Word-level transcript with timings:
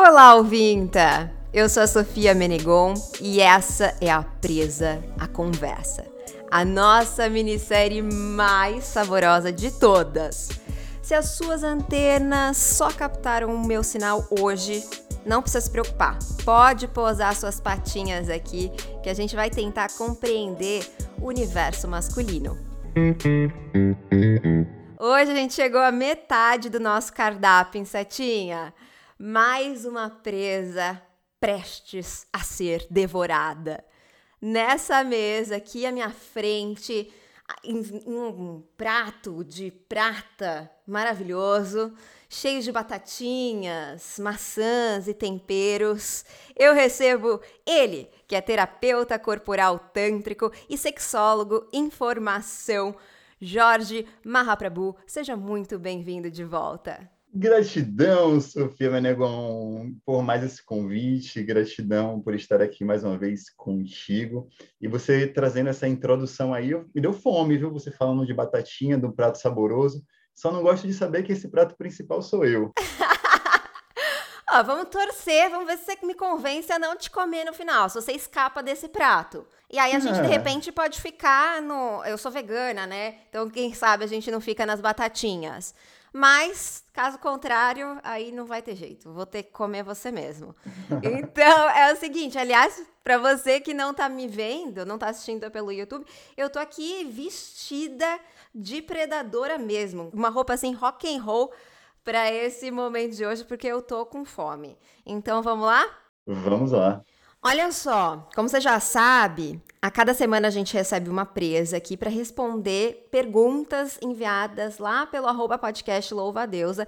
Olá, 0.00 0.36
ouvinta! 0.36 1.28
Eu 1.52 1.68
sou 1.68 1.82
a 1.82 1.86
Sofia 1.88 2.32
Menegon 2.32 2.94
e 3.20 3.40
essa 3.40 3.96
é 4.00 4.08
a 4.08 4.22
Presa 4.22 5.02
a 5.18 5.26
Conversa, 5.26 6.06
a 6.48 6.64
nossa 6.64 7.28
minissérie 7.28 8.00
mais 8.00 8.84
saborosa 8.84 9.50
de 9.50 9.72
todas. 9.72 10.50
Se 11.02 11.14
as 11.14 11.30
suas 11.30 11.64
antenas 11.64 12.56
só 12.58 12.92
captaram 12.92 13.52
o 13.52 13.66
meu 13.66 13.82
sinal 13.82 14.24
hoje, 14.40 14.88
não 15.26 15.42
precisa 15.42 15.62
se 15.62 15.70
preocupar. 15.70 16.16
Pode 16.44 16.86
pousar 16.86 17.34
suas 17.34 17.58
patinhas 17.58 18.30
aqui 18.30 18.70
que 19.02 19.10
a 19.10 19.14
gente 19.14 19.34
vai 19.34 19.50
tentar 19.50 19.88
compreender 19.98 20.88
o 21.20 21.26
universo 21.26 21.88
masculino. 21.88 22.56
Hoje 24.96 25.32
a 25.32 25.34
gente 25.34 25.54
chegou 25.54 25.80
à 25.80 25.90
metade 25.90 26.70
do 26.70 26.78
nosso 26.78 27.12
cardápio, 27.12 27.84
Setinha. 27.84 28.72
Mais 29.20 29.84
uma 29.84 30.08
presa 30.08 31.02
prestes 31.40 32.24
a 32.32 32.38
ser 32.38 32.86
devorada. 32.88 33.84
Nessa 34.40 35.02
mesa 35.02 35.56
aqui 35.56 35.84
à 35.84 35.90
minha 35.90 36.10
frente, 36.10 37.12
um 38.06 38.62
prato 38.76 39.42
de 39.42 39.72
prata 39.72 40.70
maravilhoso, 40.86 41.92
cheio 42.28 42.62
de 42.62 42.70
batatinhas, 42.70 44.20
maçãs 44.20 45.08
e 45.08 45.14
temperos. 45.14 46.24
Eu 46.54 46.72
recebo 46.72 47.40
ele, 47.66 48.08
que 48.28 48.36
é 48.36 48.40
terapeuta 48.40 49.18
corporal 49.18 49.80
tântrico 49.92 50.52
e 50.70 50.78
sexólogo 50.78 51.66
em 51.72 51.90
formação, 51.90 52.94
Jorge 53.40 54.06
Mahaprabhu. 54.24 54.94
Seja 55.08 55.36
muito 55.36 55.76
bem-vindo 55.76 56.30
de 56.30 56.44
volta. 56.44 57.17
Gratidão, 57.34 58.40
Sofia 58.40 58.90
Menegon, 58.90 59.92
por 60.04 60.22
mais 60.22 60.42
esse 60.42 60.64
convite, 60.64 61.42
gratidão 61.42 62.20
por 62.20 62.34
estar 62.34 62.62
aqui 62.62 62.84
mais 62.84 63.04
uma 63.04 63.18
vez 63.18 63.50
contigo. 63.50 64.48
E 64.80 64.88
você 64.88 65.26
trazendo 65.26 65.68
essa 65.68 65.86
introdução 65.86 66.54
aí, 66.54 66.74
me 66.94 67.00
deu 67.00 67.12
fome, 67.12 67.58
viu? 67.58 67.70
Você 67.72 67.90
falando 67.90 68.26
de 68.26 68.32
batatinha, 68.32 68.96
do 68.96 69.12
prato 69.12 69.38
saboroso. 69.38 70.02
Só 70.34 70.50
não 70.50 70.62
gosto 70.62 70.86
de 70.86 70.94
saber 70.94 71.22
que 71.22 71.32
esse 71.32 71.48
prato 71.48 71.76
principal 71.76 72.22
sou 72.22 72.46
eu. 72.46 72.72
Ó, 74.50 74.62
vamos 74.62 74.88
torcer, 74.88 75.50
vamos 75.50 75.66
ver 75.66 75.76
se 75.76 75.84
você 75.84 76.06
me 76.06 76.14
convence 76.14 76.72
a 76.72 76.78
não 76.78 76.96
te 76.96 77.10
comer 77.10 77.44
no 77.44 77.52
final, 77.52 77.90
se 77.90 77.96
você 77.96 78.12
escapa 78.12 78.62
desse 78.62 78.88
prato. 78.88 79.46
E 79.70 79.78
aí 79.78 79.94
a 79.94 79.98
gente, 79.98 80.14
de 80.14 80.26
é. 80.26 80.26
repente, 80.26 80.72
pode 80.72 80.98
ficar 80.98 81.60
no. 81.60 82.02
Eu 82.04 82.16
sou 82.16 82.32
vegana, 82.32 82.86
né? 82.86 83.16
Então, 83.28 83.50
quem 83.50 83.74
sabe 83.74 84.04
a 84.04 84.06
gente 84.06 84.30
não 84.30 84.40
fica 84.40 84.64
nas 84.64 84.80
batatinhas. 84.80 85.74
Mas, 86.12 86.84
caso 86.92 87.18
contrário, 87.18 87.98
aí 88.02 88.32
não 88.32 88.46
vai 88.46 88.62
ter 88.62 88.74
jeito. 88.74 89.12
Vou 89.12 89.26
ter 89.26 89.42
que 89.42 89.52
comer 89.52 89.82
você 89.82 90.10
mesmo. 90.10 90.54
Então, 91.02 91.70
é 91.70 91.92
o 91.92 91.96
seguinte, 91.96 92.38
aliás, 92.38 92.82
para 93.04 93.18
você 93.18 93.60
que 93.60 93.72
não 93.72 93.94
tá 93.94 94.08
me 94.08 94.26
vendo, 94.26 94.84
não 94.84 94.98
tá 94.98 95.08
assistindo 95.08 95.50
pelo 95.50 95.72
YouTube, 95.72 96.04
eu 96.36 96.50
tô 96.50 96.58
aqui 96.58 97.04
vestida 97.04 98.18
de 98.54 98.82
predadora 98.82 99.58
mesmo. 99.58 100.10
Uma 100.12 100.28
roupa 100.28 100.54
assim 100.54 100.72
rock 100.74 101.14
and 101.14 101.22
roll 101.22 101.52
para 102.04 102.30
esse 102.32 102.70
momento 102.70 103.14
de 103.14 103.26
hoje, 103.26 103.44
porque 103.44 103.66
eu 103.66 103.82
tô 103.82 104.06
com 104.06 104.24
fome. 104.24 104.78
Então, 105.04 105.42
vamos 105.42 105.66
lá? 105.66 105.86
Vamos 106.26 106.72
lá. 106.72 107.02
Olha 107.42 107.70
só, 107.70 108.28
como 108.34 108.48
você 108.48 108.60
já 108.60 108.80
sabe, 108.80 109.62
a 109.80 109.90
cada 109.92 110.12
semana 110.12 110.48
a 110.48 110.50
gente 110.50 110.74
recebe 110.74 111.08
uma 111.08 111.24
presa 111.24 111.76
aqui 111.76 111.96
para 111.96 112.10
responder 112.10 113.08
perguntas 113.12 113.96
enviadas 114.02 114.78
lá 114.78 115.06
pelo 115.06 115.28
arroba 115.28 115.56
podcast 115.56 116.12
Louva 116.12 116.42
a 116.42 116.46
Deusa 116.46 116.86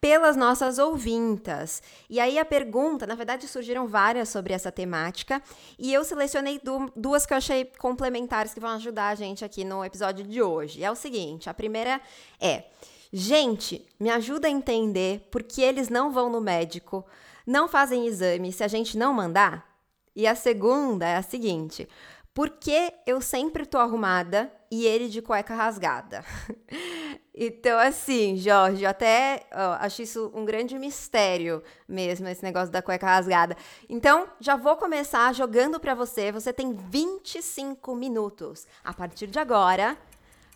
pelas 0.00 0.36
nossas 0.36 0.78
ouvintas. 0.78 1.80
E 2.10 2.18
aí 2.18 2.40
a 2.40 2.44
pergunta, 2.44 3.06
na 3.06 3.14
verdade 3.14 3.46
surgiram 3.46 3.86
várias 3.86 4.28
sobre 4.28 4.52
essa 4.52 4.72
temática 4.72 5.40
e 5.78 5.92
eu 5.92 6.04
selecionei 6.04 6.60
duas 6.96 7.24
que 7.24 7.32
eu 7.32 7.38
achei 7.38 7.64
complementares 7.78 8.52
que 8.52 8.60
vão 8.60 8.70
ajudar 8.70 9.10
a 9.10 9.14
gente 9.14 9.44
aqui 9.44 9.64
no 9.64 9.84
episódio 9.84 10.26
de 10.26 10.42
hoje. 10.42 10.82
É 10.82 10.90
o 10.90 10.96
seguinte, 10.96 11.48
a 11.48 11.54
primeira 11.54 12.00
é: 12.40 12.64
Gente, 13.12 13.86
me 14.00 14.10
ajuda 14.10 14.48
a 14.48 14.50
entender 14.50 15.28
por 15.30 15.44
que 15.44 15.62
eles 15.62 15.88
não 15.88 16.10
vão 16.10 16.28
no 16.28 16.40
médico, 16.40 17.06
não 17.46 17.68
fazem 17.68 18.06
exame 18.06 18.52
se 18.52 18.64
a 18.64 18.68
gente 18.68 18.98
não 18.98 19.14
mandar? 19.14 19.70
E 20.14 20.26
a 20.26 20.34
segunda 20.34 21.06
é 21.06 21.16
a 21.16 21.22
seguinte: 21.22 21.88
por 22.34 22.48
que 22.50 22.92
eu 23.06 23.20
sempre 23.20 23.66
tô 23.66 23.78
arrumada 23.78 24.50
e 24.70 24.86
ele 24.86 25.08
de 25.08 25.20
cueca 25.20 25.54
rasgada? 25.54 26.24
então, 27.34 27.78
assim, 27.78 28.36
Jorge, 28.38 28.86
até 28.86 29.42
ó, 29.52 29.76
acho 29.80 30.02
isso 30.02 30.32
um 30.34 30.44
grande 30.44 30.78
mistério 30.78 31.62
mesmo, 31.86 32.26
esse 32.28 32.42
negócio 32.42 32.72
da 32.72 32.80
cueca 32.80 33.06
rasgada. 33.06 33.54
Então, 33.88 34.26
já 34.40 34.56
vou 34.56 34.76
começar 34.76 35.34
jogando 35.34 35.78
para 35.78 35.94
você. 35.94 36.32
Você 36.32 36.52
tem 36.54 36.72
25 36.72 37.94
minutos 37.94 38.66
a 38.82 38.94
partir 38.94 39.26
de 39.26 39.38
agora 39.38 39.98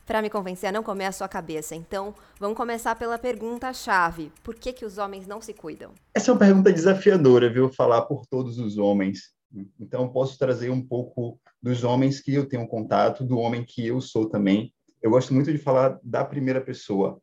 para 0.07 0.23
me 0.23 0.31
convencer 0.31 0.71
a 0.71 0.73
não 0.73 0.83
comer 0.83 1.07
a 1.07 1.13
sua 1.13 1.29
cabeça. 1.29 1.75
Então, 1.75 2.15
vamos 2.39 2.57
começar 2.57 2.95
pela 2.97 3.19
pergunta-chave: 3.19 4.33
por 4.43 4.55
que, 4.55 4.73
que 4.73 4.85
os 4.87 4.97
homens 4.97 5.27
não 5.27 5.43
se 5.43 5.53
cuidam? 5.53 5.93
Essa 6.15 6.31
é 6.31 6.33
uma 6.33 6.39
pergunta 6.39 6.73
desafiadora, 6.73 7.53
viu? 7.53 7.69
Falar 7.69 8.03
por 8.03 8.25
todos 8.25 8.59
os 8.59 8.79
homens. 8.79 9.35
Então, 9.79 10.09
posso 10.09 10.39
trazer 10.39 10.71
um 10.71 10.81
pouco 10.81 11.39
dos 11.67 11.83
homens 11.83 12.21
que 12.21 12.33
eu 12.33 12.49
tenho 12.49 12.69
contato, 12.69 13.25
do 13.25 13.39
homem 13.39 13.65
que 13.65 13.85
eu 13.85 14.01
sou 14.01 14.29
também. 14.29 14.73
Eu 15.03 15.11
gosto 15.11 15.35
muito 15.35 15.51
de 15.51 15.59
falar 15.59 15.99
da 16.01 16.25
primeira 16.25 16.61
pessoa, 16.61 17.21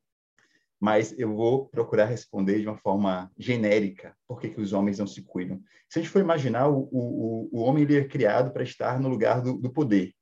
mas 0.82 1.18
eu 1.18 1.34
vou 1.34 1.70
procurar 1.70 2.08
responder 2.08 2.60
de 2.60 2.68
uma 2.68 2.78
forma 2.78 3.32
genérica 3.38 4.14
por 4.28 4.42
que, 4.42 4.60
os 4.60 4.74
homens 4.74 5.00
não 5.00 5.08
se 5.08 5.22
cuidam. 5.22 5.64
Se 5.90 5.98
a 5.98 6.02
gente 6.02 6.12
for 6.12 6.20
imaginar, 6.20 6.68
o, 6.68 6.90
o, 6.92 7.50
o 7.54 7.62
homem 7.62 7.84
ele 7.84 7.98
é 7.98 8.04
criado 8.04 8.52
para 8.52 8.64
estar 8.64 9.00
no 9.00 9.08
lugar 9.08 9.42
do, 9.42 9.58
do 9.58 9.72
poder, 9.72 10.14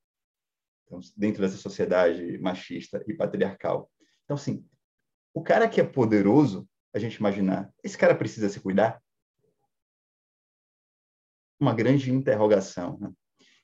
então, 0.86 1.00
dentro 1.18 1.42
dessa 1.42 1.58
sociedade 1.58 2.38
machista 2.38 3.04
e 3.08 3.16
patriarcal. 3.16 3.90
Então, 4.24 4.36
assim, 4.36 4.64
o 5.34 5.42
cara 5.42 5.68
que 5.68 5.82
é 5.82 5.84
poderoso, 5.84 6.70
a 6.94 7.00
gente 7.00 7.16
imaginar, 7.16 7.74
esse 7.84 7.98
cara 7.98 8.14
precisa 8.14 8.50
se 8.50 8.60
cuidar? 8.60 9.02
uma 11.62 11.76
grande 11.76 12.12
interrogação. 12.12 12.98
Né? 13.00 13.12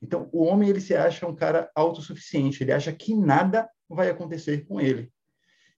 Então, 0.02 0.30
o 0.32 0.44
homem 0.44 0.70
ele 0.70 0.82
se 0.82 0.96
acha 0.96 1.28
um 1.28 1.36
cara 1.36 1.72
autossuficiente, 1.76 2.64
ele 2.64 2.72
acha 2.72 2.94
que 2.94 3.16
nada 3.16 3.70
vai 3.90 4.10
acontecer 4.10 4.66
com 4.66 4.80
ele. 4.80 5.12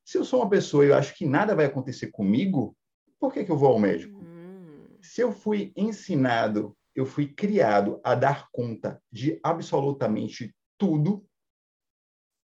Se 0.04 0.18
eu 0.18 0.26
sou 0.26 0.42
uma 0.42 0.50
pessoa 0.50 0.86
e 0.86 0.90
eu 0.90 0.96
acho 0.96 1.16
que 1.16 1.26
nada 1.26 1.56
vai 1.56 1.66
acontecer 1.66 2.08
comigo, 2.08 2.76
por 3.20 3.32
que, 3.34 3.46
que 3.46 3.52
eu 3.52 3.58
vou 3.58 3.70
ao 3.70 3.80
médico? 3.80 4.20
Hum. 4.20 4.98
Se 5.02 5.22
eu 5.22 5.32
fui 5.32 5.72
ensinado, 5.76 6.76
eu 6.96 7.06
fui 7.06 7.28
criado 7.28 8.02
a 8.04 8.16
dar 8.16 8.50
conta 8.52 9.02
de 9.12 9.40
absolutamente 9.44 10.54
tudo, 10.78 11.26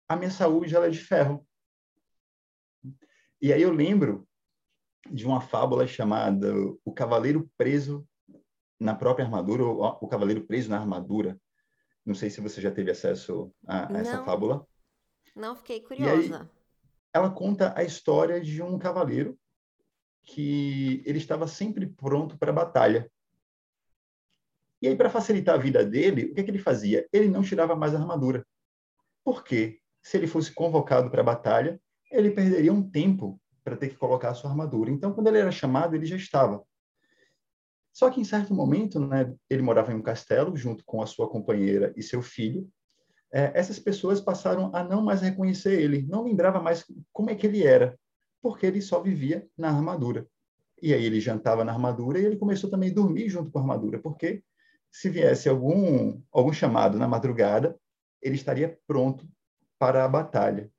a 0.08 0.16
minha 0.16 0.30
saúde 0.30 0.74
ela 0.74 0.86
é 0.86 0.90
de 0.90 0.98
ferro. 0.98 1.46
E 3.40 3.52
aí 3.52 3.62
eu 3.62 3.72
lembro 3.72 4.26
de 5.10 5.26
uma 5.26 5.40
fábula 5.40 5.86
chamada 5.86 6.54
O 6.84 6.92
Cavaleiro 6.92 7.50
Preso 7.56 8.06
na 8.82 8.94
própria 8.94 9.24
armadura, 9.24 9.64
o, 9.64 9.80
o 10.00 10.08
cavaleiro 10.08 10.44
preso 10.44 10.68
na 10.68 10.78
armadura. 10.78 11.40
Não 12.04 12.14
sei 12.14 12.30
se 12.30 12.40
você 12.40 12.60
já 12.60 12.70
teve 12.70 12.90
acesso 12.90 13.52
a, 13.66 13.94
a 13.94 13.98
essa 13.98 14.24
fábula. 14.24 14.66
Não, 15.34 15.54
fiquei 15.54 15.80
curiosa. 15.80 16.42
Aí, 16.42 16.48
ela 17.14 17.30
conta 17.30 17.72
a 17.76 17.82
história 17.82 18.40
de 18.40 18.62
um 18.62 18.78
cavaleiro 18.78 19.38
que 20.24 21.02
ele 21.04 21.18
estava 21.18 21.46
sempre 21.46 21.86
pronto 21.86 22.38
para 22.38 22.50
a 22.50 22.54
batalha. 22.54 23.10
E 24.80 24.88
aí, 24.88 24.96
para 24.96 25.10
facilitar 25.10 25.54
a 25.54 25.58
vida 25.58 25.84
dele, 25.84 26.26
o 26.26 26.34
que, 26.34 26.40
é 26.40 26.44
que 26.44 26.50
ele 26.50 26.58
fazia? 26.58 27.08
Ele 27.12 27.28
não 27.28 27.42
tirava 27.42 27.76
mais 27.76 27.94
a 27.94 27.98
armadura. 27.98 28.44
Por 29.24 29.44
quê? 29.44 29.80
Se 30.02 30.16
ele 30.16 30.26
fosse 30.26 30.52
convocado 30.52 31.10
para 31.10 31.20
a 31.20 31.24
batalha, 31.24 31.80
ele 32.10 32.30
perderia 32.30 32.72
um 32.72 32.88
tempo 32.88 33.40
para 33.62 33.76
ter 33.76 33.88
que 33.88 33.96
colocar 33.96 34.30
a 34.30 34.34
sua 34.34 34.50
armadura. 34.50 34.90
Então, 34.90 35.12
quando 35.12 35.28
ele 35.28 35.38
era 35.38 35.52
chamado, 35.52 35.94
ele 35.94 36.04
já 36.04 36.16
estava. 36.16 36.64
Só 37.92 38.08
que 38.10 38.20
em 38.20 38.24
certo 38.24 38.54
momento, 38.54 38.98
né, 38.98 39.32
ele 39.50 39.62
morava 39.62 39.92
em 39.92 39.96
um 39.96 40.02
castelo 40.02 40.56
junto 40.56 40.84
com 40.84 41.02
a 41.02 41.06
sua 41.06 41.28
companheira 41.28 41.92
e 41.96 42.02
seu 42.02 42.22
filho. 42.22 42.68
É, 43.32 43.52
essas 43.54 43.78
pessoas 43.78 44.20
passaram 44.20 44.74
a 44.74 44.82
não 44.82 45.02
mais 45.02 45.20
reconhecer 45.20 45.80
ele, 45.80 46.06
não 46.08 46.24
lembrava 46.24 46.60
mais 46.60 46.84
como 47.12 47.30
é 47.30 47.34
que 47.34 47.46
ele 47.46 47.64
era, 47.64 47.98
porque 48.40 48.66
ele 48.66 48.80
só 48.80 49.00
vivia 49.00 49.46
na 49.56 49.68
armadura. 49.68 50.26
E 50.82 50.92
aí 50.92 51.04
ele 51.04 51.20
jantava 51.20 51.64
na 51.64 51.72
armadura 51.72 52.18
e 52.18 52.24
ele 52.24 52.36
começou 52.36 52.68
também 52.68 52.90
a 52.90 52.94
dormir 52.94 53.28
junto 53.28 53.50
com 53.50 53.58
a 53.58 53.62
armadura, 53.62 53.98
porque 53.98 54.42
se 54.90 55.08
viesse 55.08 55.48
algum 55.48 56.20
algum 56.30 56.52
chamado 56.52 56.98
na 56.98 57.08
madrugada, 57.08 57.78
ele 58.20 58.34
estaria 58.34 58.78
pronto 58.86 59.26
para 59.78 60.04
a 60.04 60.08
batalha. 60.08 60.70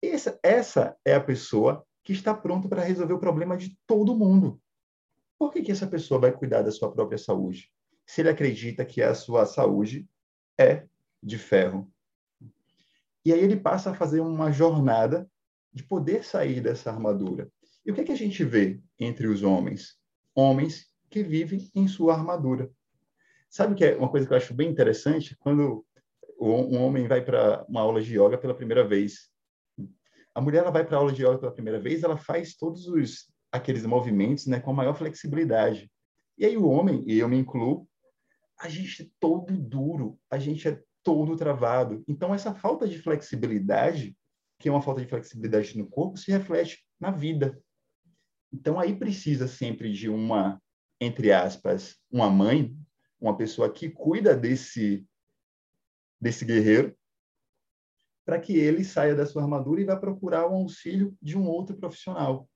Essa, 0.00 0.38
essa 0.42 0.96
é 1.04 1.14
a 1.14 1.20
pessoa 1.20 1.84
que 2.04 2.12
está 2.12 2.32
pronta 2.32 2.68
para 2.68 2.82
resolver 2.82 3.14
o 3.14 3.18
problema 3.18 3.56
de 3.56 3.76
todo 3.86 4.16
mundo. 4.16 4.60
Por 5.38 5.52
que, 5.52 5.62
que 5.62 5.72
essa 5.72 5.86
pessoa 5.86 6.20
vai 6.20 6.32
cuidar 6.32 6.62
da 6.62 6.70
sua 6.70 6.92
própria 6.92 7.18
saúde? 7.18 7.70
Se 8.06 8.20
ele 8.20 8.30
acredita 8.30 8.84
que 8.84 9.02
a 9.02 9.14
sua 9.14 9.46
saúde 9.46 10.08
é 10.58 10.86
de 11.22 11.38
ferro. 11.38 11.90
E 13.24 13.32
aí 13.32 13.40
ele 13.40 13.56
passa 13.56 13.90
a 13.90 13.94
fazer 13.94 14.20
uma 14.20 14.50
jornada 14.50 15.30
de 15.72 15.82
poder 15.84 16.24
sair 16.24 16.60
dessa 16.60 16.90
armadura. 16.90 17.50
E 17.84 17.92
o 17.92 17.94
que, 17.94 18.04
que 18.04 18.12
a 18.12 18.16
gente 18.16 18.42
vê 18.44 18.80
entre 18.98 19.26
os 19.26 19.42
homens? 19.42 19.98
homens 20.38 20.86
que 21.10 21.22
vivem 21.22 21.68
em 21.74 21.88
sua 21.88 22.14
armadura. 22.14 22.70
Sabe 23.50 23.74
que 23.74 23.84
é 23.84 23.96
uma 23.96 24.08
coisa 24.08 24.26
que 24.26 24.32
eu 24.32 24.36
acho 24.36 24.54
bem 24.54 24.70
interessante? 24.70 25.36
Quando 25.38 25.84
um 26.40 26.80
homem 26.80 27.08
vai 27.08 27.24
para 27.24 27.64
uma 27.68 27.80
aula 27.80 28.00
de 28.00 28.14
yoga 28.14 28.38
pela 28.38 28.54
primeira 28.54 28.86
vez. 28.86 29.28
A 30.32 30.40
mulher 30.40 30.58
ela 30.58 30.70
vai 30.70 30.86
para 30.86 30.96
a 30.96 31.00
aula 31.00 31.12
de 31.12 31.24
yoga 31.24 31.38
pela 31.38 31.52
primeira 31.52 31.80
vez, 31.80 32.04
ela 32.04 32.16
faz 32.16 32.54
todos 32.54 32.86
os 32.86 33.28
aqueles 33.50 33.84
movimentos, 33.86 34.46
né, 34.46 34.60
com 34.60 34.72
maior 34.72 34.94
flexibilidade. 34.94 35.90
E 36.36 36.44
aí 36.44 36.56
o 36.56 36.68
homem, 36.68 37.02
e 37.06 37.18
eu 37.18 37.28
me 37.28 37.36
incluo, 37.36 37.88
a 38.58 38.68
gente 38.68 39.02
é 39.02 39.08
todo 39.18 39.56
duro, 39.56 40.18
a 40.30 40.38
gente 40.38 40.68
é 40.68 40.80
todo 41.02 41.36
travado. 41.36 42.04
Então 42.06 42.34
essa 42.34 42.54
falta 42.54 42.86
de 42.86 42.98
flexibilidade, 42.98 44.16
que 44.58 44.68
é 44.68 44.72
uma 44.72 44.82
falta 44.82 45.00
de 45.00 45.08
flexibilidade 45.08 45.76
no 45.78 45.86
corpo, 45.86 46.18
se 46.18 46.30
reflete 46.30 46.84
na 47.00 47.10
vida. 47.10 47.58
Então 48.52 48.78
aí 48.78 48.96
precisa 48.96 49.46
sempre 49.46 49.92
de 49.92 50.08
uma, 50.08 50.60
entre 51.00 51.32
aspas, 51.32 51.96
uma 52.10 52.28
mãe, 52.28 52.76
uma 53.20 53.36
pessoa 53.36 53.72
que 53.72 53.88
cuida 53.88 54.36
desse 54.36 55.06
desse 56.20 56.44
guerreiro, 56.44 56.96
para 58.24 58.40
que 58.40 58.52
ele 58.52 58.84
saia 58.84 59.14
da 59.14 59.24
sua 59.24 59.42
armadura 59.42 59.80
e 59.80 59.84
vá 59.84 59.96
procurar 59.96 60.46
o 60.46 60.54
auxílio 60.54 61.16
de 61.22 61.38
um 61.38 61.48
outro 61.48 61.76
profissional. 61.76 62.48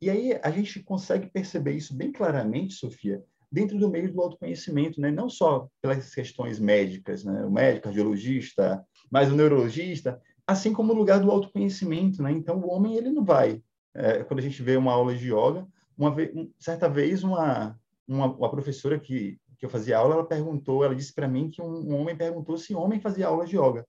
E 0.00 0.08
aí 0.08 0.38
a 0.42 0.50
gente 0.50 0.82
consegue 0.82 1.28
perceber 1.28 1.72
isso 1.72 1.94
bem 1.94 2.10
claramente, 2.10 2.74
Sofia, 2.74 3.22
dentro 3.50 3.78
do 3.78 3.90
meio 3.90 4.12
do 4.12 4.20
autoconhecimento, 4.20 5.00
né? 5.00 5.10
não 5.10 5.28
só 5.28 5.68
pelas 5.82 6.14
questões 6.14 6.58
médicas, 6.58 7.24
né? 7.24 7.44
o 7.44 7.50
médico, 7.50 7.84
cardiologista, 7.84 8.84
mas 9.10 9.30
o 9.30 9.36
neurologista, 9.36 10.20
assim 10.46 10.72
como 10.72 10.92
o 10.92 10.96
lugar 10.96 11.20
do 11.20 11.30
autoconhecimento. 11.30 12.22
Né? 12.22 12.32
Então, 12.32 12.58
o 12.58 12.70
homem 12.70 12.96
ele 12.96 13.10
não 13.10 13.24
vai. 13.24 13.62
É, 13.94 14.22
quando 14.24 14.38
a 14.38 14.42
gente 14.42 14.62
vê 14.62 14.76
uma 14.76 14.92
aula 14.92 15.14
de 15.14 15.26
yoga, 15.26 15.66
uma 15.98 16.14
vez, 16.14 16.30
certa 16.58 16.88
vez 16.88 17.22
uma, 17.22 17.78
uma, 18.06 18.26
uma 18.26 18.50
professora 18.50 18.98
que 18.98 19.38
que 19.60 19.66
eu 19.66 19.70
fazia 19.70 19.98
aula, 19.98 20.14
ela 20.14 20.26
perguntou, 20.26 20.82
ela 20.82 20.94
disse 20.94 21.12
para 21.12 21.28
mim 21.28 21.50
que 21.50 21.60
um, 21.60 21.90
um, 21.90 22.00
homem 22.00 22.16
perguntou 22.16 22.56
se 22.56 22.74
homem 22.74 22.98
fazia 22.98 23.26
aula 23.26 23.44
de 23.44 23.58
yoga. 23.58 23.86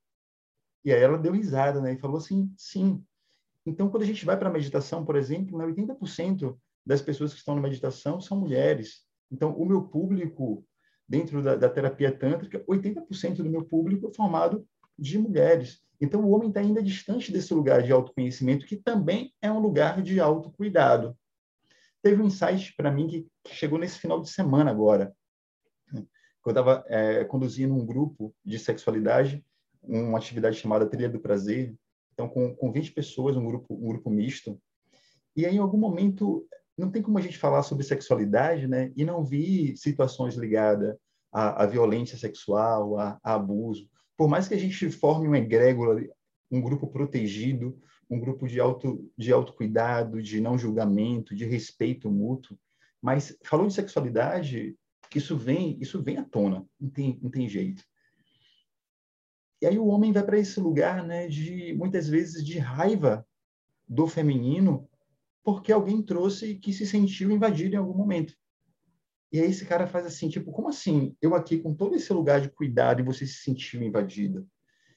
E 0.84 0.92
aí 0.92 1.02
ela 1.02 1.18
deu 1.18 1.32
risada, 1.32 1.80
né? 1.80 1.94
E 1.94 1.98
falou 1.98 2.18
assim, 2.18 2.54
sim. 2.58 3.02
Então, 3.66 3.90
quando 3.90 4.04
a 4.04 4.06
gente 4.06 4.26
vai 4.26 4.38
para 4.38 4.50
a 4.50 4.52
meditação, 4.52 5.06
por 5.06 5.16
exemplo, 5.16 5.58
né, 5.58 5.66
80% 5.66 6.58
das 6.86 7.02
pessoas 7.02 7.32
que 7.32 7.40
estão 7.40 7.56
na 7.56 7.62
meditação 7.62 8.20
são 8.20 8.40
mulheres. 8.40 9.06
Então, 9.32 9.56
o 9.56 9.66
meu 9.66 9.84
público, 9.84 10.66
dentro 11.08 11.44
da, 11.44 11.56
da 11.56 11.70
terapia 11.70 12.12
tântrica, 12.12 12.64
80% 12.68 13.38
do 13.38 13.50
meu 13.50 13.64
público 13.64 14.08
é 14.08 14.14
formado 14.14 14.66
de 14.98 15.18
mulheres. 15.18 15.82
Então, 16.00 16.24
o 16.24 16.32
homem 16.32 16.50
está 16.50 16.60
ainda 16.60 16.82
distante 16.82 17.32
desse 17.32 17.54
lugar 17.54 17.84
de 17.84 17.92
autoconhecimento, 17.92 18.66
que 18.66 18.76
também 18.76 19.34
é 19.42 19.52
um 19.52 19.60
lugar 19.60 20.02
de 20.02 20.20
autocuidado. 20.20 21.16
Teve 22.02 22.22
um 22.22 22.26
insight 22.26 22.74
para 22.76 22.92
mim 22.92 23.08
que, 23.08 23.28
que 23.44 23.54
chegou 23.54 23.78
nesse 23.78 24.00
final 24.00 24.20
de 24.20 24.30
semana 24.30 24.72
agora 24.72 25.16
eu 26.46 26.52
estava 26.52 26.84
é, 26.88 27.24
conduzindo 27.26 27.74
um 27.74 27.86
grupo 27.86 28.34
de 28.44 28.58
sexualidade, 28.58 29.46
uma 29.84 30.18
atividade 30.18 30.58
chamada 30.58 30.88
Trilha 30.88 31.10
do 31.10 31.20
Prazer, 31.20 31.76
então 32.22 32.30
com, 32.30 32.56
com 32.56 32.72
20 32.72 32.92
pessoas, 32.92 33.36
um 33.36 33.46
grupo, 33.46 33.74
um 33.74 33.88
grupo 33.88 34.10
misto. 34.10 34.62
E 35.36 35.46
aí, 35.46 35.56
em 35.56 35.60
algum 35.60 35.78
momento, 35.78 36.46
não 36.78 36.92
tem 36.92 37.02
como 37.02 37.18
a 37.18 37.22
gente 37.22 37.38
falar 37.38 37.64
sobre 37.64 37.84
sexualidade, 37.84 38.68
né? 38.68 38.92
E 38.96 39.04
não 39.04 39.24
vi 39.24 39.76
situações 39.76 40.36
ligadas 40.36 40.96
à, 41.32 41.64
à 41.64 41.66
violência 41.66 42.18
sexual, 42.18 43.00
a, 43.00 43.20
abuso. 43.24 43.90
Por 44.16 44.28
mais 44.28 44.48
que 44.48 44.54
a 44.54 44.58
gente 44.58 44.90
forme 44.92 45.28
um 45.28 45.36
egrégora, 45.36 46.08
um 46.52 46.62
grupo 46.62 46.88
protegido, 46.88 47.80
um 48.10 48.20
grupo 48.20 48.48
de 48.48 48.60
auto 48.60 49.10
de 49.18 49.32
autocuidado, 49.32 50.22
de 50.22 50.40
não 50.40 50.58
julgamento, 50.58 51.34
de 51.34 51.46
respeito 51.46 52.12
mútuo, 52.12 52.58
mas 53.02 53.36
falou 53.44 53.66
de 53.66 53.74
sexualidade, 53.74 54.76
isso 55.16 55.36
vem, 55.36 55.78
isso 55.82 56.02
vem 56.04 56.18
à 56.18 56.24
tona, 56.24 56.66
não 56.80 56.90
tem, 56.90 57.18
não 57.22 57.32
tem 57.32 57.50
jeito. 57.50 57.84
E 59.62 59.68
aí 59.68 59.78
o 59.78 59.88
homem 59.88 60.12
vai 60.12 60.24
para 60.24 60.40
esse 60.40 60.60
lugar, 60.60 61.06
né, 61.06 61.28
de 61.28 61.74
muitas 61.78 62.08
vezes 62.08 62.44
de 62.44 62.58
raiva 62.58 63.26
do 63.88 64.08
feminino, 64.08 64.90
porque 65.44 65.72
alguém 65.72 66.02
trouxe 66.02 66.56
que 66.56 66.74
se 66.74 66.86
sentiu 66.86 67.30
invadido 67.32 67.76
em 67.76 67.78
algum 67.78 67.94
momento. 67.94 68.34
E 69.32 69.40
aí 69.40 69.50
esse 69.50 69.66
cara 69.66 69.88
faz 69.88 70.06
assim, 70.06 70.28
tipo, 70.30 70.52
como 70.52 70.68
assim? 70.68 71.16
Eu 71.22 71.36
aqui 71.36 71.60
com 71.60 71.74
todo 71.74 71.96
esse 71.96 72.12
lugar 72.12 72.42
de 72.42 72.50
cuidado 72.50 73.02
e 73.02 73.06
você 73.06 73.26
se 73.26 73.44
sentiu 73.44 73.82
invadida? 73.82 74.46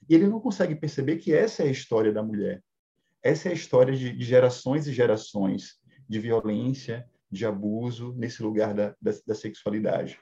E 0.09 0.15
ele 0.15 0.27
não 0.27 0.41
consegue 0.41 0.75
perceber 0.75 1.17
que 1.17 1.33
essa 1.33 1.63
é 1.63 1.67
a 1.67 1.71
história 1.71 2.13
da 2.13 2.23
mulher. 2.23 2.63
Essa 3.23 3.49
é 3.49 3.53
a 3.53 3.55
história 3.55 3.95
de, 3.95 4.13
de 4.13 4.25
gerações 4.25 4.87
e 4.87 4.93
gerações 4.93 5.79
de 6.09 6.19
violência, 6.19 7.09
de 7.31 7.47
abuso 7.47 8.13
nesse 8.17 8.43
lugar 8.43 8.75
da, 8.75 8.95
da, 9.01 9.13
da 9.27 9.35
sexualidade. 9.35 10.19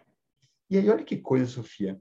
E 0.71 0.79
aí, 0.79 0.89
olha 0.89 1.05
que 1.05 1.17
coisa, 1.17 1.47
Sofia. 1.47 2.01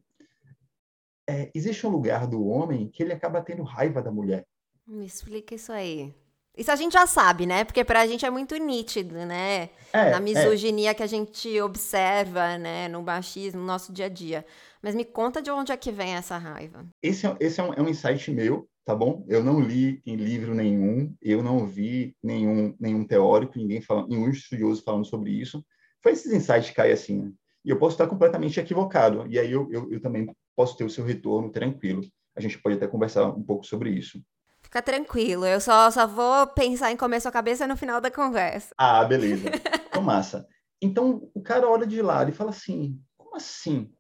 É, 1.29 1.49
existe 1.53 1.85
um 1.85 1.89
lugar 1.89 2.27
do 2.27 2.45
homem 2.45 2.89
que 2.89 3.01
ele 3.03 3.13
acaba 3.13 3.41
tendo 3.41 3.63
raiva 3.63 4.01
da 4.01 4.11
mulher. 4.11 4.45
Me 4.87 5.05
explica 5.05 5.55
isso 5.55 5.71
aí. 5.71 6.13
Isso 6.57 6.71
a 6.71 6.75
gente 6.75 6.93
já 6.93 7.07
sabe, 7.07 7.45
né? 7.45 7.63
Porque 7.63 7.83
pra 7.83 8.05
gente 8.05 8.25
é 8.25 8.29
muito 8.29 8.55
nítido, 8.57 9.15
né? 9.15 9.69
É, 9.93 10.11
Na 10.11 10.19
misoginia 10.19 10.91
é. 10.91 10.93
que 10.93 11.03
a 11.03 11.07
gente 11.07 11.61
observa, 11.61 12.57
né? 12.57 12.89
No 12.89 13.01
machismo, 13.01 13.61
no 13.61 13.65
nosso 13.65 13.93
dia 13.93 14.07
a 14.07 14.09
dia. 14.09 14.45
Mas 14.81 14.93
me 14.93 15.05
conta 15.05 15.41
de 15.41 15.49
onde 15.49 15.71
é 15.71 15.77
que 15.77 15.91
vem 15.91 16.15
essa 16.15 16.37
raiva. 16.37 16.85
Esse 17.01 17.25
é, 17.25 17.37
esse 17.39 17.61
é, 17.61 17.63
um, 17.63 17.73
é 17.73 17.81
um 17.81 17.87
insight 17.87 18.29
meu 18.31 18.67
tá 18.85 18.95
bom? 18.95 19.23
Eu 19.27 19.43
não 19.43 19.59
li 19.59 20.01
em 20.05 20.15
livro 20.15 20.53
nenhum, 20.53 21.15
eu 21.21 21.43
não 21.43 21.65
vi 21.65 22.15
nenhum, 22.21 22.75
nenhum 22.79 23.05
teórico, 23.05 23.57
ninguém 23.57 23.81
falando, 23.81 24.09
nenhum 24.09 24.29
estudioso 24.29 24.83
falando 24.83 25.05
sobre 25.05 25.31
isso. 25.31 25.63
Foi 26.01 26.11
esses 26.13 26.31
insights 26.31 26.69
que 26.69 26.75
caem 26.75 26.93
assim, 26.93 27.21
né? 27.21 27.31
E 27.63 27.69
eu 27.69 27.77
posso 27.77 27.93
estar 27.93 28.07
completamente 28.07 28.59
equivocado, 28.59 29.25
e 29.29 29.37
aí 29.37 29.51
eu, 29.51 29.71
eu, 29.71 29.91
eu 29.91 30.01
também 30.01 30.27
posso 30.61 30.77
ter 30.77 30.83
o 30.83 30.89
seu 30.91 31.03
retorno 31.03 31.49
tranquilo. 31.49 32.03
A 32.35 32.39
gente 32.39 32.59
pode 32.59 32.75
até 32.75 32.87
conversar 32.87 33.25
um 33.29 33.41
pouco 33.41 33.65
sobre 33.65 33.89
isso. 33.89 34.23
Fica 34.61 34.79
tranquilo, 34.79 35.43
eu 35.43 35.59
só, 35.59 35.89
só 35.89 36.05
vou 36.05 36.45
pensar 36.47 36.91
em 36.91 36.95
comer 36.95 37.19
sua 37.19 37.31
cabeça 37.31 37.65
no 37.65 37.75
final 37.75 37.99
da 37.99 38.11
conversa. 38.11 38.71
Ah, 38.77 39.03
beleza. 39.03 39.49
Então, 39.89 40.03
massa. 40.03 40.47
Então, 40.79 41.29
o 41.33 41.41
cara 41.41 41.67
olha 41.67 41.87
de 41.87 41.99
lado 41.99 42.29
e 42.29 42.33
fala 42.33 42.51
assim, 42.51 43.01
como 43.17 43.35
assim 43.35 43.91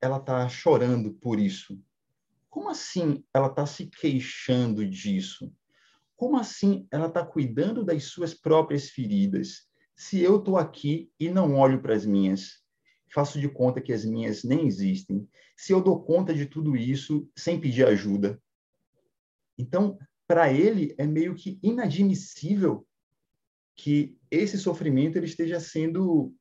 ela 0.00 0.20
tá 0.20 0.46
chorando 0.46 1.14
por 1.14 1.40
isso? 1.40 1.80
Como 2.50 2.68
assim 2.68 3.24
ela 3.32 3.46
está 3.46 3.64
se 3.64 3.86
queixando 3.86 4.86
disso? 4.86 5.50
Como 6.14 6.36
assim 6.36 6.86
ela 6.92 7.06
está 7.06 7.24
cuidando 7.24 7.82
das 7.82 8.04
suas 8.04 8.34
próprias 8.34 8.90
feridas? 8.90 9.62
Se 9.96 10.20
eu 10.20 10.36
estou 10.36 10.58
aqui 10.58 11.10
e 11.18 11.30
não 11.30 11.56
olho 11.58 11.80
para 11.80 11.94
as 11.94 12.04
minhas, 12.04 12.61
faço 13.12 13.38
de 13.38 13.48
conta 13.48 13.80
que 13.80 13.92
as 13.92 14.04
minhas 14.04 14.42
nem 14.42 14.66
existem. 14.66 15.28
Se 15.56 15.72
eu 15.72 15.82
dou 15.82 16.02
conta 16.02 16.34
de 16.34 16.46
tudo 16.46 16.76
isso 16.76 17.28
sem 17.36 17.60
pedir 17.60 17.86
ajuda. 17.86 18.40
Então, 19.58 19.98
para 20.26 20.52
ele, 20.52 20.94
é 20.98 21.06
meio 21.06 21.34
que 21.34 21.58
inadmissível 21.62 22.86
que 23.76 24.16
esse 24.30 24.58
sofrimento 24.58 25.16
ele 25.16 25.26
esteja 25.26 25.60
sendo 25.60 26.34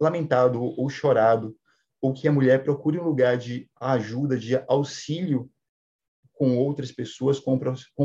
lamentado 0.00 0.62
ou 0.62 0.88
chorado 0.88 1.56
ou 2.00 2.12
que 2.12 2.26
a 2.26 2.32
mulher 2.32 2.64
procure 2.64 2.98
um 2.98 3.04
lugar 3.04 3.38
de 3.38 3.70
ajuda, 3.80 4.36
de 4.36 4.56
auxílio 4.68 5.50
com 6.32 6.58
outras 6.58 6.90
pessoas, 6.90 7.38
com, 7.38 7.56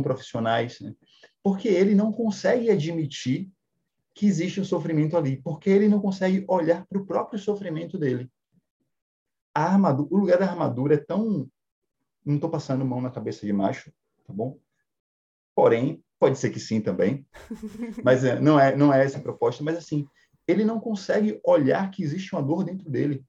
profissionais, 0.04 0.80
né? 0.80 0.94
porque 1.42 1.68
ele 1.68 1.96
não 1.96 2.12
consegue 2.12 2.70
admitir 2.70 3.52
que 4.18 4.26
existe 4.26 4.60
um 4.60 4.66
sofrimento 4.66 5.16
ali, 5.16 5.38
porque 5.38 5.70
ele 5.70 5.88
não 5.88 6.02
consegue 6.02 6.44
olhar 6.48 6.84
para 6.88 6.98
o 6.98 7.06
próprio 7.06 7.38
sofrimento 7.38 8.00
dele. 8.00 8.28
A 9.54 9.66
armadura, 9.66 10.10
o 10.12 10.18
lugar 10.18 10.40
da 10.40 10.50
armadura 10.50 10.96
é 10.96 10.98
tão. 10.98 11.48
Não 12.26 12.36
estou 12.36 12.50
passando 12.50 12.84
mão 12.84 13.00
na 13.00 13.12
cabeça 13.12 13.46
de 13.46 13.54
macho, 13.54 13.94
tá 14.26 14.34
bom? 14.34 14.60
Porém, 15.54 16.04
pode 16.20 16.40
ser 16.40 16.50
que 16.50 16.60
sim 16.60 16.82
também, 16.82 17.28
mas 18.04 18.24
é, 18.24 18.40
não 18.40 18.60
é 18.60 18.76
não 18.76 18.92
é 18.92 19.06
essa 19.06 19.20
a 19.20 19.22
proposta. 19.22 19.64
Mas 19.64 19.78
assim, 19.78 20.08
ele 20.48 20.66
não 20.66 20.80
consegue 20.80 21.40
olhar 21.46 21.92
que 21.92 22.02
existe 22.02 22.34
uma 22.34 22.42
dor 22.42 22.64
dentro 22.64 22.90
dele. 22.90 23.24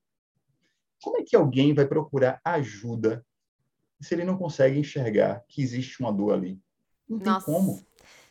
Como 1.02 1.18
é 1.18 1.22
que 1.22 1.36
alguém 1.36 1.74
vai 1.74 1.86
procurar 1.86 2.40
ajuda 2.42 3.22
se 4.00 4.14
ele 4.14 4.24
não 4.24 4.38
consegue 4.38 4.78
enxergar 4.78 5.44
que 5.46 5.60
existe 5.60 6.00
uma 6.00 6.10
dor 6.10 6.32
ali? 6.32 6.58
Não 7.06 7.18
tem 7.18 7.30
Nossa, 7.30 7.44
como. 7.44 7.78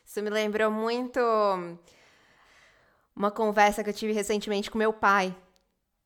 Isso 0.03 0.23
me 0.23 0.29
lembrou 0.31 0.71
muito 0.71 1.19
uma 3.17 3.31
conversa 3.31 3.83
que 3.83 3.89
eu 3.89 3.93
tive 3.93 4.13
recentemente 4.13 4.69
com 4.69 4.77
meu 4.77 4.93
pai. 4.93 5.35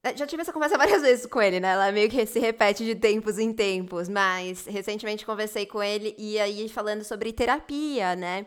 É, 0.01 0.15
já 0.15 0.25
tive 0.25 0.41
essa 0.41 0.53
conversa 0.53 0.77
várias 0.79 1.01
vezes 1.01 1.25
com 1.25 1.41
ele, 1.41 1.59
né? 1.59 1.69
Ela 1.73 1.91
meio 1.91 2.09
que 2.09 2.25
se 2.25 2.39
repete 2.39 2.85
de 2.85 2.95
tempos 2.95 3.37
em 3.37 3.51
tempos, 3.53 4.07
mas 4.07 4.65
recentemente 4.65 5.25
conversei 5.25 5.65
com 5.65 5.83
ele 5.83 6.15
e 6.17 6.39
aí 6.39 6.69
falando 6.69 7.03
sobre 7.03 7.33
terapia, 7.33 8.15
né? 8.15 8.45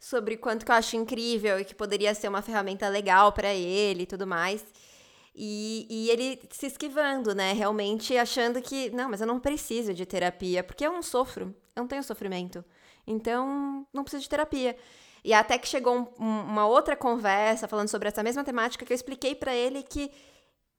Sobre 0.00 0.38
quanto 0.38 0.64
que 0.64 0.72
eu 0.72 0.76
acho 0.76 0.96
incrível 0.96 1.60
e 1.60 1.64
que 1.64 1.74
poderia 1.74 2.14
ser 2.14 2.28
uma 2.28 2.40
ferramenta 2.40 2.88
legal 2.88 3.32
para 3.32 3.52
ele 3.52 4.04
e 4.04 4.06
tudo 4.06 4.26
mais. 4.26 4.64
E, 5.34 5.86
e 5.88 6.10
ele 6.10 6.40
se 6.50 6.66
esquivando, 6.66 7.34
né? 7.34 7.52
Realmente 7.52 8.16
achando 8.16 8.60
que, 8.62 8.90
não, 8.90 9.10
mas 9.10 9.20
eu 9.20 9.26
não 9.26 9.38
preciso 9.38 9.92
de 9.92 10.06
terapia, 10.06 10.64
porque 10.64 10.86
eu 10.86 10.92
não 10.92 11.02
sofro, 11.02 11.54
eu 11.76 11.82
não 11.82 11.86
tenho 11.86 12.02
sofrimento. 12.02 12.64
Então, 13.06 13.86
não 13.92 14.02
preciso 14.02 14.22
de 14.22 14.28
terapia. 14.28 14.76
E 15.24 15.32
até 15.32 15.58
que 15.58 15.68
chegou 15.68 15.94
um, 15.94 16.24
um, 16.24 16.40
uma 16.42 16.66
outra 16.66 16.96
conversa 16.96 17.68
falando 17.68 17.88
sobre 17.88 18.08
essa 18.08 18.22
mesma 18.22 18.44
temática 18.44 18.84
que 18.84 18.92
eu 18.92 18.94
expliquei 18.94 19.34
para 19.34 19.54
ele 19.54 19.82
que 19.82 20.10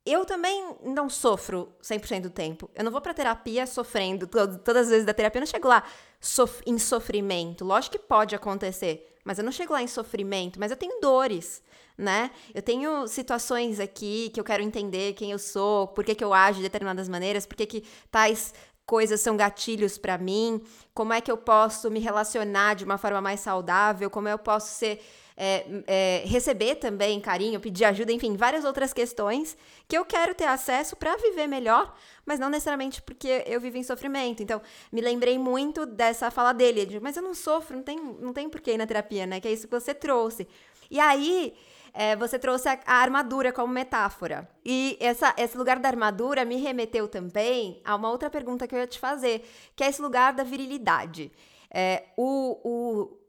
eu 0.06 0.26
também 0.26 0.76
não 0.84 1.10
sofro 1.10 1.72
100% 1.84 2.22
do 2.22 2.30
tempo. 2.30 2.70
Eu 2.74 2.84
não 2.84 2.92
vou 2.92 3.02
pra 3.02 3.14
terapia 3.14 3.68
sofrendo. 3.68 4.26
Todas 4.26 4.84
as 4.84 4.90
vezes 4.90 5.06
da 5.06 5.14
terapia 5.14 5.38
eu 5.40 5.42
não 5.42 5.48
chego 5.48 5.68
lá 5.68 5.84
sof 6.20 6.62
em 6.66 6.78
sofrimento. 6.80 7.64
Lógico 7.64 7.98
que 7.98 8.04
pode 8.04 8.34
acontecer, 8.36 9.16
mas 9.24 9.38
eu 9.38 9.44
não 9.44 9.52
chego 9.52 9.74
lá 9.74 9.82
em 9.82 9.88
sofrimento. 9.88 10.60
Mas 10.60 10.72
eu 10.72 10.78
tenho 10.78 11.00
dores, 11.00 11.62
né? 11.96 12.32
Eu 12.54 12.64
tenho 12.64 13.08
situações 13.08 13.80
aqui 13.80 14.32
que 14.34 14.40
eu 14.40 14.44
quero 14.44 14.64
entender 14.64 15.14
quem 15.14 15.32
eu 15.32 15.40
sou, 15.40 15.88
por 15.90 16.04
que, 16.04 16.16
que 16.16 16.24
eu 16.24 16.34
ajo 16.34 16.58
de 16.58 16.64
determinadas 16.64 17.08
maneiras, 17.08 17.46
por 17.46 17.56
que, 17.56 17.68
que 17.68 17.84
tais 18.10 18.56
coisas 18.92 19.22
são 19.22 19.38
gatilhos 19.38 19.98
para 19.98 20.18
mim, 20.18 20.62
como 20.94 21.14
é 21.14 21.22
que 21.22 21.32
eu 21.32 21.38
posso 21.38 21.90
me 21.90 22.02
relacionar 22.02 22.74
de 22.74 22.84
uma 22.84 22.98
forma 22.98 23.22
mais 23.22 23.40
saudável, 23.40 24.10
como 24.10 24.28
eu 24.28 24.38
posso 24.38 24.68
ser 24.68 25.02
é, 25.38 25.66
é, 25.88 26.24
receber 26.26 26.76
também 26.76 27.22
carinho, 27.22 27.58
pedir 27.62 27.86
ajuda, 27.86 28.12
enfim, 28.12 28.36
várias 28.36 28.66
outras 28.66 28.92
questões 28.92 29.56
que 29.88 29.98
eu 29.98 30.04
quero 30.04 30.36
ter 30.36 30.44
acesso 30.44 30.98
para 30.98 31.16
viver 31.16 31.48
melhor, 31.48 31.96
mas 32.26 32.38
não 32.38 32.50
necessariamente 32.50 33.02
porque 33.02 33.46
eu 33.48 33.62
vivo 33.62 33.78
em 33.78 33.84
sofrimento. 33.84 34.44
Então, 34.44 34.62
me 34.92 35.00
lembrei 35.00 35.40
muito 35.40 35.86
dessa 35.86 36.30
fala 36.30 36.52
dele, 36.52 36.86
de, 36.86 37.00
mas 37.00 37.16
eu 37.16 37.24
não 37.24 37.34
sofro, 37.34 37.78
não 37.78 37.84
tem, 37.84 37.98
não 37.98 38.34
tem 38.34 38.50
porquê 38.50 38.74
ir 38.74 38.78
na 38.78 38.86
terapia, 38.86 39.26
né? 39.26 39.40
Que 39.40 39.48
é 39.48 39.54
isso 39.54 39.70
que 39.70 39.74
você 39.74 39.94
trouxe. 39.94 40.46
E 40.90 41.00
aí, 41.00 41.54
é, 41.94 42.16
você 42.16 42.40
trouxe 42.40 42.70
a, 42.70 42.80
a, 42.86 42.96
armadura 42.96 43.52
como 43.52 43.74
metáfora. 43.74 44.50
E 44.64 44.98
essa, 45.00 45.34
esse 45.38 45.58
lugar 45.58 45.80
da 45.80 45.90
armadura 45.90 46.46
me 46.46 46.56
remeteu 46.56 47.08
também 47.08 47.82
a 47.84 47.96
uma 47.96 48.10
outra 48.10 48.30
pergunta 48.30 48.68
que 48.68 48.76
eu 48.76 48.80
ia 48.80 48.88
te 48.88 49.00
fazer, 49.00 49.48
que 49.76 49.84
é 49.84 49.90
esse 49.90 50.02
lugar 50.02 50.34
da 50.34 50.44
virilidade. 50.44 51.32
É, 51.74 52.06
o, 52.18 52.60
o, 52.64 53.20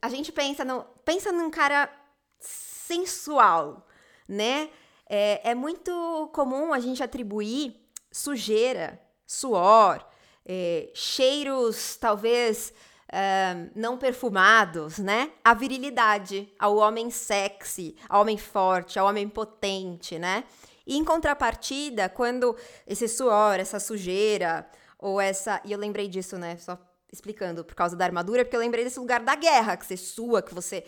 a 0.00 0.08
gente 0.08 0.32
pensa, 0.32 0.64
no, 0.64 0.84
pensa 1.04 1.32
num 1.32 1.50
cara 1.50 1.90
sensual, 2.38 3.86
né? 4.28 4.70
É, 5.08 5.50
é 5.50 5.54
muito 5.54 6.30
comum 6.34 6.72
a 6.72 6.80
gente 6.80 7.02
atribuir 7.02 7.88
sujeira, 8.10 9.00
suor, 9.26 10.04
é, 10.46 10.90
cheiros 10.94 11.96
talvez 11.96 12.72
uh, 13.08 13.70
não 13.74 13.96
perfumados, 13.96 14.98
né? 14.98 15.30
A 15.42 15.54
virilidade, 15.54 16.52
ao 16.58 16.76
homem 16.76 17.10
sexy, 17.10 17.96
ao 18.08 18.22
homem 18.22 18.38
forte, 18.38 18.98
ao 18.98 19.06
homem 19.06 19.28
potente, 19.28 20.18
né? 20.18 20.44
E 20.86 20.96
em 20.96 21.04
contrapartida, 21.04 22.08
quando 22.08 22.56
esse 22.86 23.08
suor, 23.08 23.58
essa 23.58 23.80
sujeira, 23.80 24.68
ou 24.98 25.20
essa. 25.20 25.60
E 25.64 25.72
eu 25.72 25.78
lembrei 25.78 26.08
disso, 26.08 26.38
né? 26.38 26.56
Só 26.56 26.78
explicando 27.12 27.64
por 27.64 27.74
causa 27.74 27.94
da 27.94 28.04
armadura, 28.04 28.44
porque 28.44 28.56
eu 28.56 28.60
lembrei 28.60 28.82
desse 28.82 28.98
lugar 28.98 29.20
da 29.20 29.36
guerra, 29.36 29.76
que 29.76 29.86
você 29.86 29.96
sua, 29.96 30.42
que 30.42 30.52
você 30.52 30.84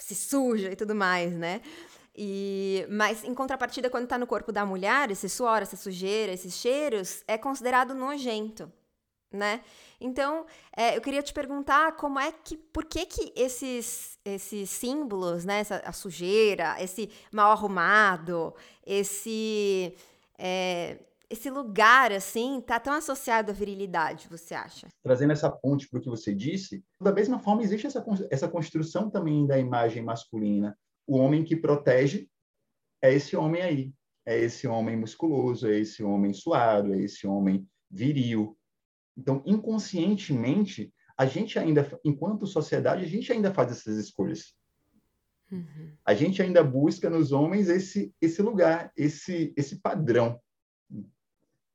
se 0.00 0.14
suja 0.14 0.72
e 0.72 0.76
tudo 0.76 0.94
mais, 0.94 1.32
né? 1.32 1.60
E, 2.14 2.86
mas 2.90 3.24
em 3.24 3.34
contrapartida, 3.34 3.88
quando 3.88 4.06
tá 4.06 4.18
no 4.18 4.26
corpo 4.26 4.52
da 4.52 4.66
mulher, 4.66 5.10
esse 5.10 5.28
suor, 5.28 5.62
essa 5.62 5.76
sujeira, 5.76 6.32
esses 6.32 6.54
cheiros, 6.54 7.22
é 7.28 7.38
considerado 7.38 7.94
nojento, 7.94 8.70
né? 9.30 9.62
Então, 10.02 10.44
é, 10.76 10.96
eu 10.96 11.00
queria 11.00 11.22
te 11.22 11.32
perguntar 11.32 11.96
como 11.96 12.18
é 12.18 12.32
que, 12.32 12.56
por 12.56 12.84
que 12.84 13.06
que 13.06 13.32
esses, 13.36 14.18
esses 14.24 14.68
símbolos, 14.68 15.44
né, 15.44 15.60
essa, 15.60 15.76
a 15.84 15.92
sujeira, 15.92 16.76
esse 16.82 17.10
mal 17.32 17.52
arrumado, 17.52 18.54
esse 18.84 19.94
é, 20.38 20.98
esse 21.32 21.48
lugar, 21.48 22.12
assim, 22.12 22.60
tá 22.60 22.78
tão 22.78 22.92
associado 22.92 23.50
à 23.50 23.54
virilidade, 23.54 24.28
você 24.28 24.54
acha? 24.54 24.88
Trazendo 25.02 25.32
essa 25.32 25.50
ponte 25.50 25.88
para 25.88 25.98
o 25.98 26.02
que 26.02 26.10
você 26.10 26.34
disse, 26.34 26.84
da 27.00 27.10
mesma 27.10 27.38
forma 27.38 27.62
existe 27.62 27.86
essa, 27.86 28.04
essa 28.30 28.46
construção 28.46 29.08
também 29.08 29.46
da 29.46 29.58
imagem 29.58 30.02
masculina. 30.02 30.76
O 31.06 31.16
homem 31.16 31.42
que 31.42 31.56
protege 31.56 32.28
é 33.00 33.14
esse 33.14 33.34
homem 33.34 33.62
aí. 33.62 33.94
É 34.26 34.38
esse 34.38 34.68
homem 34.68 34.96
musculoso, 34.96 35.66
é 35.66 35.78
esse 35.78 36.02
homem 36.02 36.32
suado, 36.34 36.94
é 36.94 36.98
esse 36.98 37.26
homem 37.26 37.66
viril. 37.90 38.56
Então, 39.16 39.42
inconscientemente, 39.46 40.92
a 41.16 41.26
gente 41.26 41.58
ainda, 41.58 41.86
enquanto 42.04 42.46
sociedade, 42.46 43.04
a 43.04 43.08
gente 43.08 43.32
ainda 43.32 43.52
faz 43.52 43.70
essas 43.70 43.96
escolhas. 43.96 44.54
Uhum. 45.50 45.92
A 46.04 46.14
gente 46.14 46.40
ainda 46.40 46.64
busca 46.64 47.10
nos 47.10 47.30
homens 47.30 47.68
esse 47.68 48.14
esse 48.20 48.40
lugar, 48.40 48.90
esse 48.96 49.52
esse 49.56 49.80
padrão. 49.80 50.40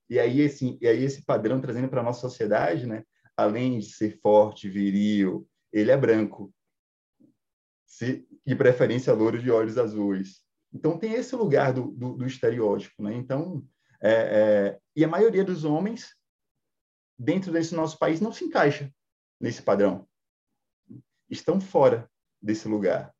E 0.10 0.17
aí, 0.20 0.44
assim, 0.44 0.77
e 0.82 0.88
aí 0.88 1.03
esse 1.03 1.24
padrão 1.24 1.62
trazendo 1.62 1.88
para 1.88 2.01
a 2.01 2.03
nossa 2.03 2.22
sociedade, 2.22 2.88
né? 2.88 3.03
além 3.38 3.77
de 3.77 3.86
ser 3.86 4.20
forte, 4.20 4.67
viril, 4.67 5.48
ele 5.72 5.91
é 5.91 5.98
branco. 5.98 6.51
Se, 7.86 8.27
de 8.46 8.56
preferência 8.56 9.13
louro 9.13 9.39
de 9.39 9.51
olhos 9.51 9.77
azuis. 9.77 10.41
Então, 10.74 10.98
tem 10.98 11.13
esse 11.13 11.36
lugar 11.36 11.72
do, 11.72 11.91
do, 11.91 12.13
do 12.13 12.25
estereótipo. 12.25 13.01
Né? 13.03 13.15
Então, 13.15 13.63
é, 14.01 14.12
é, 14.12 14.79
e 14.96 15.06
a 15.06 15.08
maioria 15.08 15.44
dos 15.44 15.63
homens, 15.63 16.15
dentro 17.17 17.51
desse 17.51 17.74
nosso 17.74 17.97
país, 17.97 18.21
não 18.21 18.31
se 18.31 18.45
encaixa 18.45 18.91
nesse 19.39 19.62
padrão. 19.62 20.07
Estão 21.29 21.59
fora 21.59 22.09
desse 22.41 22.67
lugar. 22.67 23.13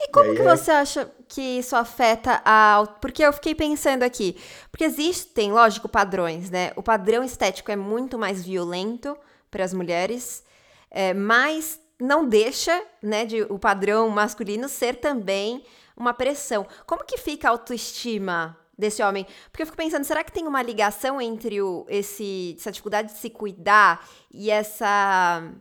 E 0.00 0.08
como 0.12 0.32
e 0.32 0.36
que 0.36 0.42
é... 0.42 0.56
você 0.56 0.70
acha 0.70 1.10
que 1.28 1.40
isso 1.40 1.74
afeta 1.74 2.40
a. 2.44 2.86
Porque 3.00 3.22
eu 3.22 3.32
fiquei 3.32 3.54
pensando 3.54 4.04
aqui. 4.04 4.36
Porque 4.70 4.84
existem, 4.84 5.52
lógico, 5.52 5.88
padrões, 5.88 6.50
né? 6.50 6.72
O 6.76 6.82
padrão 6.82 7.24
estético 7.24 7.70
é 7.70 7.76
muito 7.76 8.18
mais 8.18 8.44
violento 8.44 9.16
para 9.50 9.64
as 9.64 9.74
mulheres, 9.74 10.44
é, 10.90 11.12
mas 11.14 11.80
não 12.00 12.26
deixa, 12.26 12.84
né, 13.02 13.24
de 13.24 13.42
o 13.42 13.58
padrão 13.58 14.08
masculino 14.08 14.68
ser 14.68 14.96
também 14.96 15.64
uma 15.96 16.14
pressão. 16.14 16.66
Como 16.86 17.04
que 17.04 17.18
fica 17.18 17.48
a 17.48 17.50
autoestima 17.50 18.56
desse 18.78 19.02
homem? 19.02 19.26
Porque 19.50 19.62
eu 19.62 19.66
fico 19.66 19.76
pensando, 19.76 20.04
será 20.04 20.22
que 20.22 20.32
tem 20.32 20.46
uma 20.46 20.62
ligação 20.62 21.20
entre 21.20 21.60
o, 21.60 21.84
esse, 21.88 22.54
essa 22.58 22.70
dificuldade 22.70 23.12
de 23.12 23.18
se 23.18 23.28
cuidar 23.28 24.08
e 24.32 24.50
essa 24.50 25.52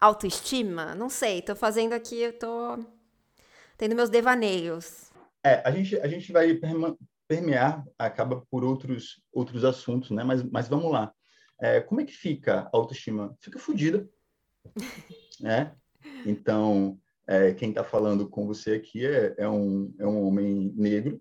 autoestima? 0.00 0.94
Não 0.94 1.08
sei, 1.08 1.40
tô 1.40 1.56
fazendo 1.56 1.94
aqui, 1.94 2.20
eu 2.20 2.38
tô 2.38 2.78
tendo 3.78 3.96
meus 3.96 4.10
devaneios. 4.10 5.10
É, 5.44 5.62
a 5.64 5.70
gente, 5.70 5.98
a 5.98 6.06
gente 6.06 6.30
vai 6.30 6.58
permear, 7.26 7.84
acaba 7.98 8.44
por 8.50 8.62
outros, 8.62 9.22
outros 9.32 9.64
assuntos, 9.64 10.10
né? 10.10 10.22
Mas, 10.22 10.42
mas 10.42 10.68
vamos 10.68 10.92
lá. 10.92 11.12
É, 11.58 11.80
como 11.80 12.00
é 12.00 12.04
que 12.04 12.12
fica 12.12 12.60
a 12.60 12.76
autoestima? 12.76 13.34
Fica 13.40 13.58
fodida, 13.58 14.08
né? 15.40 15.74
Então, 16.26 16.98
é, 17.26 17.52
quem 17.54 17.70
está 17.70 17.84
falando 17.84 18.28
com 18.28 18.46
você 18.46 18.72
aqui 18.72 19.06
é, 19.06 19.34
é, 19.38 19.48
um, 19.48 19.94
é 19.98 20.06
um 20.06 20.26
homem 20.26 20.72
negro, 20.76 21.20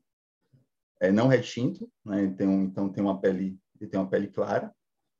é 1.01 1.11
não 1.11 1.27
retinto, 1.27 1.91
né? 2.05 2.33
Um, 2.41 2.63
então 2.63 2.87
tem 2.87 3.03
uma 3.03 3.19
pele, 3.19 3.57
ele 3.79 3.89
tem 3.89 3.99
uma 3.99 4.09
pele 4.09 4.27
clara, 4.27 4.71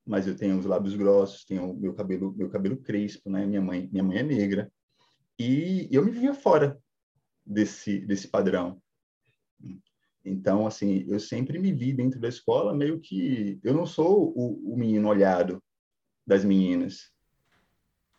mas 0.06 0.28
eu 0.28 0.36
tenho 0.36 0.58
os 0.58 0.66
lábios 0.66 0.96
grossos, 0.96 1.44
tenho 1.44 1.74
meu 1.74 1.94
cabelo, 1.96 2.34
meu 2.38 2.50
cabelo 2.50 2.78
crespo, 2.78 3.30
né? 3.32 3.46
Minha 3.48 3.62
mãe, 3.62 3.90
minha 3.92 4.04
mãe 4.04 4.20
é 4.20 4.24
negra 4.24 4.72
e 5.40 5.90
eu 5.92 6.06
me 6.06 6.12
via 6.12 6.36
fora 6.36 6.80
desse, 7.44 8.00
desse 8.00 8.28
padrão. 8.28 8.80
Então, 10.24 10.68
assim, 10.68 11.04
eu 11.08 11.20
sempre 11.20 11.58
me 11.58 11.74
vi 11.74 11.92
dentro 11.92 12.20
da 12.20 12.30
escola 12.30 12.76
meio 12.76 13.00
que... 13.00 13.60
Eu 13.64 13.74
não 13.74 13.88
sou 13.88 14.32
o, 14.38 14.74
o 14.74 14.78
menino 14.78 15.10
olhado 15.10 15.64
das 16.28 16.46
meninas, 16.46 17.12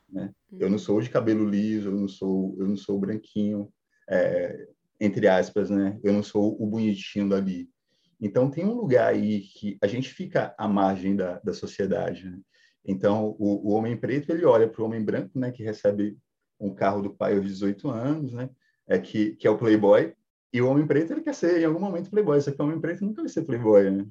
né? 0.08 0.34
Eu 0.50 0.68
não 0.68 0.78
sou 0.78 1.00
de 1.00 1.08
cabelo 1.08 1.48
liso, 1.48 1.88
eu 1.88 1.94
não 1.94 2.08
sou, 2.08 2.56
eu 2.58 2.66
não 2.66 2.76
sou 2.76 2.98
branquinho, 2.98 3.72
é, 4.10 4.68
entre 5.02 5.26
aspas, 5.28 5.68
né? 5.68 5.98
Eu 6.02 6.12
não 6.12 6.22
sou 6.22 6.56
o 6.62 6.66
bonitinho 6.66 7.28
dali. 7.28 7.68
Então, 8.20 8.50
tem 8.50 8.64
um 8.64 8.74
lugar 8.74 9.08
aí 9.08 9.40
que 9.40 9.76
a 9.82 9.86
gente 9.86 10.08
fica 10.08 10.54
à 10.56 10.68
margem 10.68 11.16
da, 11.16 11.40
da 11.40 11.52
sociedade, 11.52 12.30
né? 12.30 12.38
Então, 12.84 13.36
o, 13.38 13.70
o 13.70 13.72
homem 13.72 13.96
preto, 13.96 14.30
ele 14.30 14.44
olha 14.44 14.68
para 14.68 14.82
o 14.82 14.84
homem 14.84 15.04
branco, 15.04 15.38
né? 15.38 15.50
Que 15.50 15.62
recebe 15.62 16.16
um 16.58 16.72
carro 16.74 17.02
do 17.02 17.14
pai 17.14 17.36
aos 17.36 17.46
18 17.46 17.88
anos, 17.88 18.32
né? 18.32 18.48
é 18.86 18.98
que, 18.98 19.36
que 19.36 19.46
é 19.46 19.50
o 19.50 19.58
playboy, 19.58 20.14
e 20.52 20.60
o 20.60 20.68
homem 20.68 20.86
preto 20.86 21.12
ele 21.12 21.22
quer 21.22 21.34
ser 21.34 21.60
em 21.60 21.64
algum 21.64 21.80
momento 21.80 22.10
playboy, 22.10 22.40
só 22.40 22.50
que 22.50 22.60
o 22.60 22.64
homem 22.64 22.80
preto 22.80 23.04
nunca 23.04 23.22
vai 23.22 23.28
ser 23.28 23.42
playboy, 23.42 23.90
né? 23.90 24.06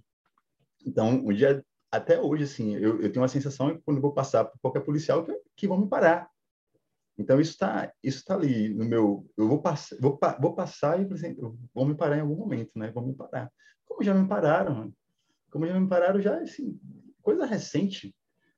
Então, 0.85 1.09
um 1.09 1.31
dia, 1.31 1.63
até 1.91 2.19
hoje, 2.19 2.45
assim, 2.45 2.75
eu, 2.75 2.99
eu 2.99 3.11
tenho 3.11 3.21
uma 3.21 3.27
sensação 3.27 3.75
que 3.75 3.81
quando 3.83 3.97
eu 3.97 4.01
vou 4.01 4.13
passar 4.13 4.45
por 4.45 4.59
qualquer 4.59 4.81
policial 4.81 5.23
que, 5.23 5.33
que 5.55 5.67
vão 5.67 5.79
me 5.79 5.87
parar. 5.87 6.30
Então, 7.17 7.39
isso 7.39 7.51
está 7.51 7.91
isso 8.03 8.23
tá 8.23 8.35
ali 8.35 8.69
no 8.69 8.85
meu... 8.85 9.25
Eu 9.37 9.47
vou, 9.47 9.61
pass, 9.61 9.95
vou, 9.99 10.19
vou 10.39 10.55
passar 10.55 10.99
e 10.99 11.05
vão 11.73 11.85
me 11.85 11.95
parar 11.95 12.17
em 12.17 12.21
algum 12.21 12.35
momento, 12.35 12.71
né? 12.75 12.91
Vão 12.91 13.05
me 13.05 13.13
parar. 13.13 13.51
Como 13.85 14.03
já 14.03 14.13
me 14.13 14.27
pararam, 14.27 14.93
como 15.51 15.67
já 15.67 15.79
me 15.79 15.87
pararam 15.87 16.21
já, 16.21 16.39
assim, 16.39 16.79
coisa 17.21 17.45
recente. 17.45 18.15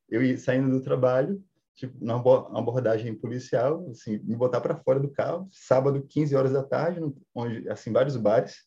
Eu 0.10 0.24
ia 0.24 0.38
saindo 0.38 0.69
do 0.69 0.81
trabalho, 0.81 1.43
tipo, 1.75 1.98
uma 2.03 2.15
abordagem 2.60 3.15
policial, 3.15 3.88
assim, 3.89 4.19
me 4.19 4.36
botar 4.36 4.62
para 4.62 4.77
fora 4.77 5.00
do 5.00 5.10
carro, 5.10 5.50
sábado, 5.51 6.05
15 6.07 6.36
horas 6.36 6.53
da 6.53 6.63
tarde, 6.63 7.01
onde, 7.33 7.67
assim, 7.69 7.91
vários 7.91 8.15
bares, 8.15 8.63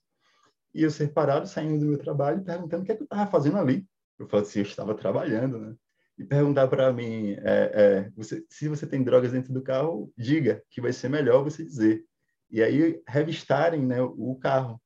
e 0.74 0.82
eu 0.82 0.90
ser 0.90 1.12
parado, 1.12 1.46
saindo 1.46 1.78
do 1.78 1.86
meu 1.86 1.98
trabalho, 1.98 2.44
perguntando 2.44 2.82
o 2.82 2.86
que, 2.86 2.92
é 2.92 2.96
que 2.96 3.02
eu 3.02 3.06
estava 3.06 3.30
fazendo 3.30 3.56
ali. 3.56 3.86
Eu 4.18 4.28
falei 4.28 4.44
assim, 4.44 4.58
eu 4.58 4.64
estava 4.64 4.94
trabalhando, 4.94 5.58
né? 5.58 5.74
E 6.18 6.24
perguntar 6.24 6.68
para 6.68 6.92
mim 6.92 7.32
é, 7.32 7.40
é, 7.44 8.10
você, 8.16 8.44
se 8.48 8.68
você 8.68 8.86
tem 8.86 9.02
drogas 9.02 9.32
dentro 9.32 9.52
do 9.52 9.62
carro, 9.62 10.12
diga 10.16 10.62
que 10.70 10.80
vai 10.80 10.92
ser 10.92 11.08
melhor 11.08 11.44
você 11.44 11.62
dizer. 11.62 12.04
E 12.50 12.62
aí 12.62 13.02
revistarem 13.06 13.84
né, 13.84 14.00
o 14.00 14.34
carro. 14.36 14.80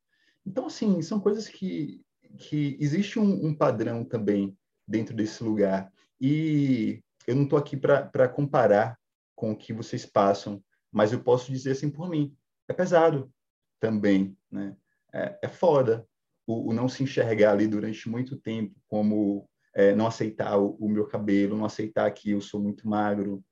Então, 0.44 0.66
assim, 0.66 1.00
são 1.02 1.20
coisas 1.20 1.48
que, 1.48 2.00
que 2.38 2.76
existe 2.80 3.18
um, 3.18 3.46
um 3.46 3.54
padrão 3.54 4.04
também 4.04 4.56
dentro 4.86 5.14
desse 5.14 5.44
lugar. 5.44 5.92
E 6.20 7.02
eu 7.26 7.36
não 7.36 7.44
estou 7.44 7.58
aqui 7.58 7.76
para 7.76 8.28
comparar 8.28 8.98
com 9.36 9.52
o 9.52 9.56
que 9.56 9.72
vocês 9.72 10.04
passam, 10.04 10.62
mas 10.90 11.12
eu 11.12 11.22
posso 11.22 11.52
dizer 11.52 11.72
assim 11.72 11.90
por 11.90 12.08
mim. 12.08 12.34
É 12.68 12.72
pesado 12.72 13.32
também, 13.78 14.36
né? 14.50 14.76
É, 15.12 15.38
é 15.42 15.48
foda 15.48 16.06
o, 16.46 16.70
o 16.70 16.72
não 16.72 16.88
se 16.88 17.02
enxergar 17.02 17.52
ali 17.52 17.66
durante 17.66 18.08
muito 18.08 18.36
tempo 18.36 18.74
como 18.86 19.49
é, 19.74 19.94
não 19.94 20.06
aceitar 20.06 20.58
o, 20.58 20.76
o, 20.80 20.88
meu 20.88 21.06
cabelo, 21.06 21.56
não 21.56 21.64
aceitar 21.64 22.10
que 22.10 22.30
eu 22.30 22.40
sou 22.40 22.60
muito 22.60 22.88
magro. 22.88 23.42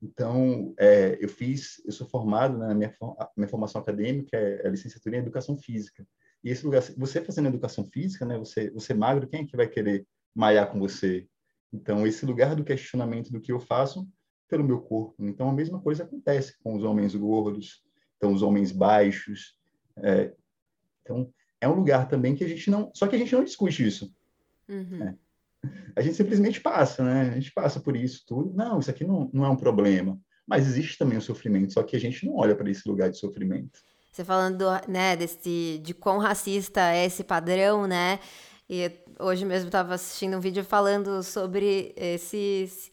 Então, 0.00 0.74
é, 0.78 1.16
eu 1.20 1.28
fiz, 1.28 1.82
eu 1.84 1.92
sou 1.92 2.06
formado 2.06 2.58
na 2.58 2.68
né, 2.68 2.74
minha, 2.74 2.96
minha 3.36 3.48
formação 3.48 3.80
acadêmica 3.80 4.36
é, 4.36 4.66
é 4.66 4.68
licenciatura 4.68 5.16
em 5.16 5.20
educação 5.20 5.56
física. 5.56 6.06
E 6.42 6.50
esse 6.50 6.64
lugar, 6.64 6.82
você 6.96 7.22
fazendo 7.22 7.48
educação 7.48 7.84
física, 7.84 8.24
né, 8.24 8.36
você, 8.36 8.70
você 8.70 8.94
magro, 8.94 9.28
quem 9.28 9.42
é 9.42 9.46
que 9.46 9.56
vai 9.56 9.68
querer 9.68 10.06
malhar 10.34 10.70
com 10.70 10.78
você? 10.78 11.26
Então, 11.72 12.06
esse 12.06 12.26
lugar 12.26 12.54
do 12.54 12.64
questionamento 12.64 13.30
do 13.30 13.40
que 13.40 13.52
eu 13.52 13.60
faço 13.60 14.08
pelo 14.48 14.64
meu 14.64 14.80
corpo. 14.80 15.24
Então, 15.24 15.48
a 15.48 15.52
mesma 15.52 15.80
coisa 15.80 16.02
acontece 16.04 16.58
com 16.62 16.76
os 16.76 16.84
homens 16.84 17.14
gordos, 17.14 17.82
então 18.16 18.32
os 18.34 18.42
homens 18.42 18.70
baixos. 18.70 19.56
É, 19.96 20.32
então, 21.00 21.32
é 21.60 21.68
um 21.68 21.74
lugar 21.74 22.08
também 22.08 22.34
que 22.34 22.44
a 22.44 22.48
gente 22.48 22.70
não, 22.70 22.90
só 22.94 23.06
que 23.06 23.16
a 23.16 23.18
gente 23.18 23.34
não 23.34 23.44
discute 23.44 23.86
isso. 23.86 24.14
Uhum. 24.68 24.98
Né? 24.98 25.18
A 25.94 26.00
gente 26.00 26.16
simplesmente 26.16 26.60
passa, 26.60 27.04
né? 27.04 27.30
A 27.30 27.34
gente 27.34 27.52
passa 27.52 27.80
por 27.80 27.96
isso 27.96 28.24
tudo. 28.26 28.52
Não, 28.54 28.78
isso 28.78 28.90
aqui 28.90 29.04
não, 29.04 29.30
não 29.32 29.44
é 29.44 29.48
um 29.48 29.56
problema. 29.56 30.18
Mas 30.46 30.66
existe 30.66 30.98
também 30.98 31.18
o 31.18 31.22
sofrimento, 31.22 31.72
só 31.72 31.82
que 31.82 31.96
a 31.96 32.00
gente 32.00 32.26
não 32.26 32.36
olha 32.36 32.54
para 32.54 32.70
esse 32.70 32.88
lugar 32.88 33.10
de 33.10 33.18
sofrimento. 33.18 33.80
Você 34.10 34.24
falando, 34.24 34.66
né, 34.88 35.16
desse, 35.16 35.80
de 35.82 35.94
quão 35.94 36.18
racista 36.18 36.80
é 36.92 37.06
esse 37.06 37.24
padrão, 37.24 37.86
né? 37.86 38.18
E 38.68 38.90
hoje 39.18 39.44
mesmo 39.44 39.68
estava 39.68 39.94
assistindo 39.94 40.36
um 40.36 40.40
vídeo 40.40 40.64
falando 40.64 41.22
sobre 41.22 41.94
esses. 41.96 42.90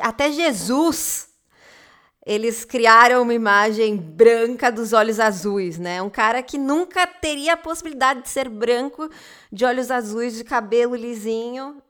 Até 0.00 0.30
Jesus 0.30 1.32
eles 2.24 2.64
criaram 2.64 3.22
uma 3.22 3.34
imagem 3.34 3.96
branca 3.96 4.70
dos 4.70 4.92
olhos 4.92 5.18
azuis, 5.18 5.78
né? 5.78 6.00
Um 6.00 6.10
cara 6.10 6.40
que 6.40 6.56
nunca 6.56 7.04
teria 7.04 7.54
a 7.54 7.56
possibilidade 7.56 8.22
de 8.22 8.28
ser 8.28 8.48
branco, 8.48 9.10
de 9.50 9.64
olhos 9.64 9.90
azuis, 9.90 10.36
de 10.36 10.44
cabelo 10.44 10.94
lisinho, 10.94 11.82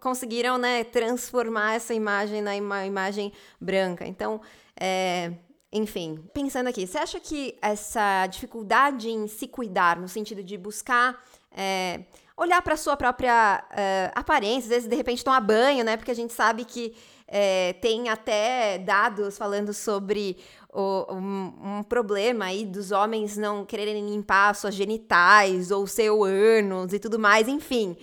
conseguiram, 0.00 0.58
né, 0.58 0.84
transformar 0.84 1.74
essa 1.74 1.94
imagem 1.94 2.40
na 2.40 2.56
ima 2.56 2.86
imagem 2.86 3.32
branca. 3.60 4.06
Então, 4.06 4.40
é, 4.78 5.32
enfim, 5.72 6.24
pensando 6.32 6.68
aqui, 6.68 6.86
você 6.86 6.98
acha 6.98 7.20
que 7.20 7.56
essa 7.60 8.26
dificuldade 8.26 9.10
em 9.10 9.26
se 9.26 9.46
cuidar, 9.46 9.98
no 9.98 10.08
sentido 10.08 10.42
de 10.42 10.56
buscar 10.56 11.22
é, 11.50 12.00
olhar 12.38 12.62
para 12.62 12.76
sua 12.76 12.96
própria 12.96 13.64
uh, 13.68 14.12
aparência, 14.14 14.68
às 14.68 14.68
vezes 14.68 14.88
de 14.88 14.94
repente 14.94 15.24
tomar 15.24 15.40
banho, 15.40 15.84
né? 15.84 15.96
Porque 15.96 16.12
a 16.12 16.14
gente 16.14 16.32
sabe 16.32 16.64
que 16.64 16.94
é, 17.26 17.72
tem 17.74 18.08
até 18.08 18.78
dados 18.78 19.36
falando 19.36 19.74
sobre 19.74 20.38
o, 20.72 21.12
um, 21.12 21.78
um, 21.78 21.82
problema 21.82 22.46
aí 22.46 22.64
dos 22.64 22.92
homens 22.92 23.36
não 23.36 23.64
quererem 23.64 24.08
limpar 24.08 24.54
suas 24.54 24.74
genitais 24.74 25.70
ou 25.70 25.86
seu 25.86 26.22
ânus 26.22 26.92
e 26.92 26.98
tudo 26.98 27.18
mais, 27.18 27.48
enfim. 27.48 27.96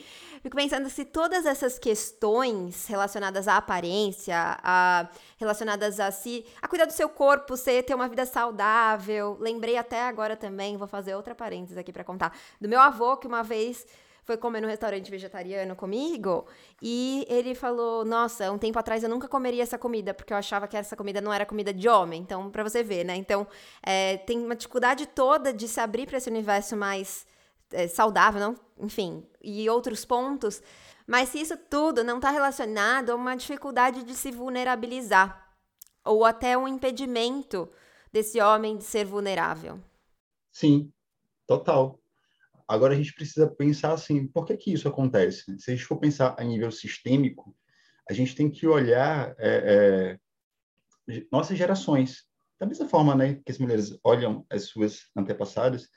Fico 0.45 0.57
pensando 0.57 0.87
se 0.91 1.03
todas 1.03 1.43
essas 1.43 1.79
questões 1.79 2.85
relacionadas 2.85 3.47
à 3.47 3.57
aparência, 3.57 4.35
a, 4.61 5.09
relacionadas 5.39 5.99
a 5.99 6.11
si, 6.11 6.45
a 6.61 6.67
cuidar 6.67 6.85
do 6.85 6.93
seu 6.93 7.09
corpo, 7.09 7.57
você 7.57 7.81
ter 7.81 7.95
uma 7.95 8.07
vida 8.07 8.27
saudável. 8.27 9.37
Lembrei 9.39 9.75
até 9.75 10.03
agora 10.03 10.37
também, 10.37 10.77
vou 10.77 10.87
fazer 10.87 11.15
outra 11.15 11.33
parênteses 11.33 11.79
aqui 11.79 11.91
para 11.91 12.03
contar, 12.03 12.31
do 12.61 12.69
meu 12.69 12.79
avô 12.79 13.17
que 13.17 13.25
uma 13.25 13.41
vez 13.41 13.87
foi 14.23 14.37
comer 14.37 14.61
no 14.61 14.67
restaurante 14.67 15.09
vegetariano 15.09 15.75
comigo 15.75 16.45
e 16.79 17.25
ele 17.27 17.55
falou: 17.55 18.05
Nossa, 18.05 18.51
um 18.51 18.59
tempo 18.59 18.77
atrás 18.77 19.01
eu 19.01 19.09
nunca 19.09 19.27
comeria 19.27 19.63
essa 19.63 19.79
comida, 19.79 20.13
porque 20.13 20.31
eu 20.31 20.37
achava 20.37 20.67
que 20.67 20.77
essa 20.77 20.95
comida 20.95 21.19
não 21.19 21.33
era 21.33 21.43
comida 21.43 21.73
de 21.73 21.89
homem. 21.89 22.21
Então, 22.21 22.51
para 22.51 22.61
você 22.61 22.83
ver, 22.83 23.03
né? 23.03 23.15
Então, 23.15 23.47
é, 23.81 24.17
tem 24.17 24.37
uma 24.45 24.55
dificuldade 24.55 25.07
toda 25.07 25.51
de 25.51 25.67
se 25.67 25.79
abrir 25.79 26.05
para 26.05 26.19
esse 26.19 26.29
universo 26.29 26.77
mais 26.77 27.25
é, 27.75 27.87
saudável, 27.87 28.39
não? 28.39 28.55
Enfim, 28.79 29.25
e 29.41 29.69
outros 29.69 30.03
pontos. 30.03 30.61
Mas 31.05 31.29
se 31.29 31.39
isso 31.39 31.57
tudo 31.69 32.03
não 32.03 32.17
está 32.17 32.31
relacionado 32.31 33.11
a 33.11 33.15
uma 33.15 33.35
dificuldade 33.35 34.03
de 34.03 34.15
se 34.15 34.31
vulnerabilizar, 34.31 35.45
ou 36.03 36.23
até 36.23 36.57
um 36.57 36.67
impedimento 36.67 37.69
desse 38.11 38.39
homem 38.39 38.77
de 38.77 38.83
ser 38.83 39.05
vulnerável. 39.05 39.79
Sim, 40.51 40.91
total. 41.45 41.99
Agora 42.67 42.93
a 42.93 42.97
gente 42.97 43.13
precisa 43.13 43.47
pensar 43.47 43.93
assim, 43.93 44.27
por 44.27 44.45
que 44.45 44.55
que 44.57 44.73
isso 44.73 44.87
acontece? 44.87 45.43
Se 45.59 45.71
a 45.71 45.75
gente 45.75 45.85
for 45.85 45.97
pensar 45.97 46.35
a 46.37 46.43
nível 46.43 46.71
sistêmico, 46.71 47.55
a 48.09 48.13
gente 48.13 48.35
tem 48.35 48.49
que 48.49 48.65
olhar 48.67 49.35
é, 49.37 50.17
é, 51.07 51.23
nossas 51.31 51.57
gerações. 51.57 52.23
Da 52.59 52.65
mesma 52.65 52.87
forma 52.87 53.13
né, 53.15 53.35
que 53.45 53.51
as 53.51 53.57
mulheres 53.57 53.97
olham 54.03 54.45
as 54.49 54.63
suas 54.63 55.09
antepassadas, 55.15 55.89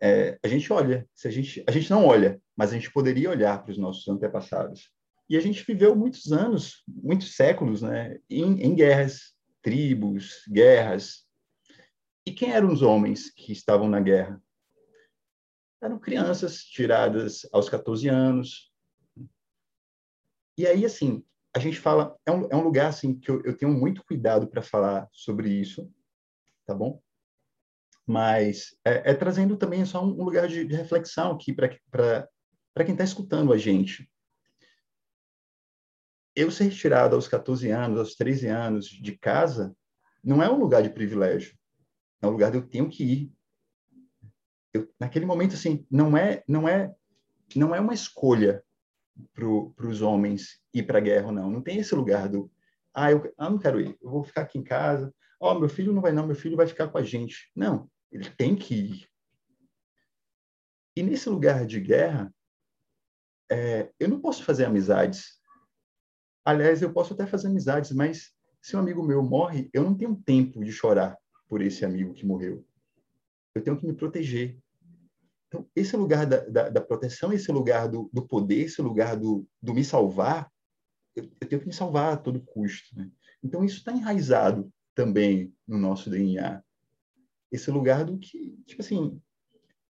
é, 0.00 0.38
a 0.42 0.48
gente 0.48 0.72
olha. 0.72 1.08
Se 1.14 1.28
a, 1.28 1.30
gente, 1.30 1.64
a 1.66 1.70
gente 1.70 1.90
não 1.90 2.04
olha, 2.04 2.40
mas 2.56 2.70
a 2.70 2.74
gente 2.74 2.92
poderia 2.92 3.30
olhar 3.30 3.62
para 3.62 3.72
os 3.72 3.78
nossos 3.78 4.06
antepassados. 4.08 4.90
E 5.28 5.36
a 5.36 5.40
gente 5.40 5.64
viveu 5.64 5.96
muitos 5.96 6.32
anos, 6.32 6.84
muitos 6.86 7.34
séculos, 7.34 7.82
né, 7.82 8.18
em, 8.30 8.62
em 8.62 8.74
guerras, 8.74 9.34
tribos, 9.60 10.42
guerras. 10.48 11.26
E 12.24 12.30
quem 12.30 12.52
eram 12.52 12.72
os 12.72 12.82
homens 12.82 13.30
que 13.30 13.52
estavam 13.52 13.88
na 13.88 14.00
guerra? 14.00 14.40
eram 15.80 15.98
crianças 15.98 16.58
tiradas 16.64 17.46
aos 17.52 17.68
14 17.68 18.08
anos. 18.08 18.72
E 20.58 20.66
aí, 20.66 20.84
assim, 20.84 21.24
a 21.54 21.58
gente 21.58 21.78
fala, 21.78 22.16
é 22.24 22.30
um, 22.30 22.48
é 22.50 22.56
um 22.56 22.62
lugar, 22.62 22.88
assim, 22.88 23.18
que 23.18 23.30
eu, 23.30 23.42
eu 23.44 23.56
tenho 23.56 23.72
muito 23.72 24.04
cuidado 24.04 24.46
para 24.48 24.62
falar 24.62 25.08
sobre 25.12 25.48
isso, 25.50 25.90
tá 26.66 26.74
bom? 26.74 27.00
Mas 28.06 28.76
é, 28.84 29.10
é 29.10 29.14
trazendo 29.14 29.56
também 29.56 29.84
só 29.84 30.02
um, 30.04 30.22
lugar 30.22 30.46
de, 30.46 30.64
de 30.64 30.76
reflexão 30.76 31.32
aqui 31.32 31.52
para 31.52 31.74
quem 32.84 32.92
está 32.92 33.02
escutando 33.02 33.52
a 33.52 33.58
gente. 33.58 34.08
Eu 36.34 36.50
ser 36.50 36.64
retirado 36.64 37.16
aos 37.16 37.26
14 37.26 37.68
anos, 37.70 37.98
aos 37.98 38.14
13 38.14 38.46
anos 38.46 38.86
de 38.86 39.18
casa, 39.18 39.74
não 40.22 40.40
é 40.40 40.48
um 40.48 40.58
lugar 40.58 40.82
de 40.82 40.90
privilégio. 40.90 41.58
É 42.22 42.26
um 42.26 42.30
lugar 42.30 42.52
de 42.52 42.58
eu 42.58 42.68
tenho 42.68 42.88
que 42.88 43.04
ir. 43.04 43.32
Eu, 44.72 44.88
naquele 45.00 45.26
momento 45.26 45.54
assim 45.54 45.84
não 45.90 46.16
é 46.16 46.44
não 46.46 46.68
é 46.68 46.94
não 47.56 47.74
é 47.74 47.80
uma 47.80 47.94
escolha 47.94 48.62
para 49.34 49.88
os 49.88 50.02
homens 50.02 50.60
ir 50.72 50.84
para 50.84 50.98
a 50.98 51.00
guerra 51.00 51.26
ou 51.26 51.32
não. 51.32 51.50
Não 51.50 51.62
tem 51.62 51.78
esse 51.78 51.94
lugar 51.94 52.28
do 52.28 52.50
ah 52.94 53.10
eu 53.10 53.32
ah, 53.36 53.50
não 53.50 53.58
quero 53.58 53.80
ir 53.80 53.98
eu 54.00 54.10
vou 54.10 54.22
ficar 54.22 54.42
aqui 54.42 54.58
em 54.58 54.62
casa. 54.62 55.12
Ó 55.40 55.52
oh, 55.52 55.58
meu 55.58 55.68
filho 55.68 55.92
não 55.92 56.02
vai 56.02 56.12
não 56.12 56.26
meu 56.26 56.36
filho 56.36 56.56
vai 56.56 56.66
ficar 56.66 56.88
com 56.88 56.98
a 56.98 57.02
gente. 57.02 57.50
Não 57.56 57.90
ele 58.16 58.30
tem 58.30 58.56
que 58.56 58.74
ir 58.74 59.08
e 60.96 61.02
nesse 61.02 61.28
lugar 61.28 61.66
de 61.66 61.80
guerra 61.80 62.34
é, 63.50 63.92
eu 63.98 64.08
não 64.08 64.20
posso 64.20 64.42
fazer 64.42 64.64
amizades 64.64 65.40
aliás 66.44 66.82
eu 66.82 66.92
posso 66.92 67.14
até 67.14 67.26
fazer 67.26 67.48
amizades 67.48 67.92
mas 67.92 68.32
se 68.60 68.76
um 68.76 68.80
amigo 68.80 69.02
meu 69.02 69.22
morre 69.22 69.70
eu 69.72 69.84
não 69.84 69.96
tenho 69.96 70.16
tempo 70.16 70.64
de 70.64 70.72
chorar 70.72 71.16
por 71.48 71.60
esse 71.60 71.84
amigo 71.84 72.14
que 72.14 72.26
morreu 72.26 72.66
eu 73.54 73.62
tenho 73.62 73.78
que 73.78 73.86
me 73.86 73.94
proteger 73.94 74.58
então, 75.48 75.68
esse 75.74 75.96
lugar 75.96 76.26
da, 76.26 76.40
da, 76.40 76.68
da 76.68 76.80
proteção, 76.80 77.32
esse 77.32 77.50
lugar 77.52 77.88
do, 77.88 78.10
do, 78.12 78.26
poder, 78.26 78.62
esse 78.62 78.82
lugar 78.82 79.16
do, 79.16 79.46
do 79.62 79.72
me 79.72 79.84
salvar, 79.84 80.50
eu, 81.14 81.24
eu, 81.40 81.48
tenho 81.48 81.60
que 81.60 81.68
me 81.68 81.72
salvar 81.72 82.14
a 82.14 82.16
todo 82.16 82.42
custo. 82.42 82.96
Né? 82.96 83.10
Então, 83.42 83.64
isso 83.64 83.78
está 83.78 83.92
enraizado 83.92 84.70
também 84.94 85.54
no 85.66 85.78
nosso 85.78 86.10
DNA. 86.10 86.62
Esse 87.50 87.70
lugar 87.70 88.04
do 88.04 88.18
que, 88.18 88.56
tipo 88.66 88.82
assim, 88.82 89.20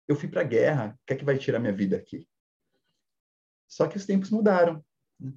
eu 0.09 0.17
fui 0.17 0.29
para 0.29 0.41
a 0.41 0.45
guerra, 0.45 0.95
o 0.95 1.07
que 1.07 1.13
é 1.13 1.17
que 1.17 1.25
vai 1.25 1.39
tirar 1.39 1.59
minha 1.59 1.73
vida 1.73 1.97
aqui? 1.97 2.27
Só 3.69 3.87
que 3.87 3.97
os 3.97 4.07
tempos 4.07 4.31
mudaram. 4.31 4.85
Né? 5.19 5.33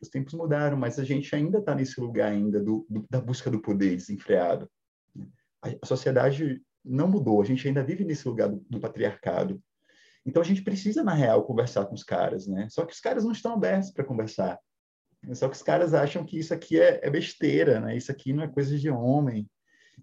Os 0.00 0.08
tempos 0.08 0.34
mudaram, 0.34 0.76
mas 0.76 0.98
a 0.98 1.04
gente 1.04 1.34
ainda 1.34 1.58
está 1.58 1.74
nesse 1.74 2.00
lugar 2.00 2.30
ainda 2.30 2.60
do, 2.60 2.86
do, 2.88 3.06
da 3.08 3.20
busca 3.20 3.50
do 3.50 3.60
poder 3.60 3.96
desenfreado. 3.96 4.70
Né? 5.14 5.26
A, 5.62 5.68
a 5.82 5.86
sociedade 5.86 6.62
não 6.84 7.08
mudou. 7.08 7.40
A 7.40 7.44
gente 7.44 7.66
ainda 7.66 7.84
vive 7.84 8.04
nesse 8.04 8.26
lugar 8.28 8.48
do, 8.48 8.64
do, 8.68 8.80
patriarcado. 8.80 9.62
Então 10.24 10.42
a 10.42 10.44
gente 10.44 10.62
precisa, 10.62 11.04
na 11.04 11.14
real, 11.14 11.44
conversar 11.44 11.86
com 11.86 11.94
os 11.94 12.02
caras, 12.02 12.46
né? 12.46 12.68
Só 12.68 12.84
que 12.84 12.92
os 12.92 13.00
caras 13.00 13.24
não 13.24 13.32
estão 13.32 13.52
abertos 13.52 13.90
para 13.92 14.04
conversar. 14.04 14.58
Só 15.34 15.48
que 15.48 15.56
os 15.56 15.62
caras 15.62 15.94
acham 15.94 16.24
que 16.24 16.38
isso 16.38 16.52
aqui 16.52 16.80
é, 16.80 17.00
é, 17.02 17.10
besteira, 17.10 17.80
né? 17.80 17.96
Isso 17.96 18.10
aqui 18.10 18.32
não 18.32 18.44
é 18.44 18.48
coisa 18.48 18.76
de 18.76 18.90
homem. 18.90 19.48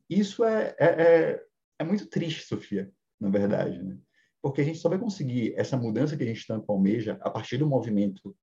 Isso 0.09 0.43
é, 0.43 0.75
é, 0.79 0.85
é, 0.85 1.43
é 1.79 1.83
muito 1.83 2.07
triste, 2.07 2.45
Sofia, 2.45 2.91
na 3.19 3.29
verdade, 3.29 3.81
né? 3.81 3.97
Porque 4.41 4.61
a 4.61 4.63
gente 4.63 4.79
só 4.79 4.89
vai 4.89 4.99
conseguir 4.99 5.53
essa 5.55 5.77
mudança 5.77 6.17
que 6.17 6.23
a 6.23 6.27
gente 6.27 6.45
tanto 6.45 6.69
almeja 6.71 7.17
a 7.21 7.29
partir 7.29 7.57
do 7.57 7.67
movimento 7.67 8.35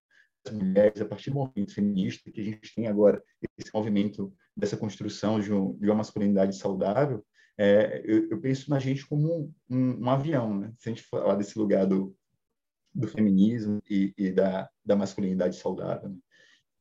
mulheres, 0.51 1.01
a 1.01 1.05
partir 1.05 1.31
do 1.31 1.37
movimento 1.37 1.75
feminista 1.75 2.31
que 2.31 2.41
a 2.41 2.45
gente 2.45 2.75
tem 2.75 2.87
agora, 2.87 3.23
esse 3.59 3.71
movimento 3.75 4.33
dessa 4.57 4.77
construção 4.77 5.39
de, 5.39 5.53
um, 5.53 5.77
de 5.77 5.87
uma 5.87 5.97
masculinidade 5.97 6.57
saudável, 6.57 7.25
é, 7.59 8.01
eu, 8.05 8.31
eu, 8.31 8.41
penso 8.41 8.71
na 8.71 8.79
gente 8.79 9.07
como 9.07 9.29
um, 9.29 9.55
um, 9.69 10.05
um, 10.05 10.11
avião, 10.11 10.59
né? 10.59 10.73
Se 10.79 10.89
a 10.89 10.93
gente 10.95 11.07
falar 11.07 11.35
desse 11.35 11.59
lugar 11.59 11.87
do, 11.87 12.17
do 12.95 13.07
feminismo 13.07 13.83
e, 13.89 14.15
e 14.17 14.33
da, 14.33 14.71
da 14.83 14.97
masculinidade 14.97 15.57
saudável, 15.57 16.09
né? 16.09 16.17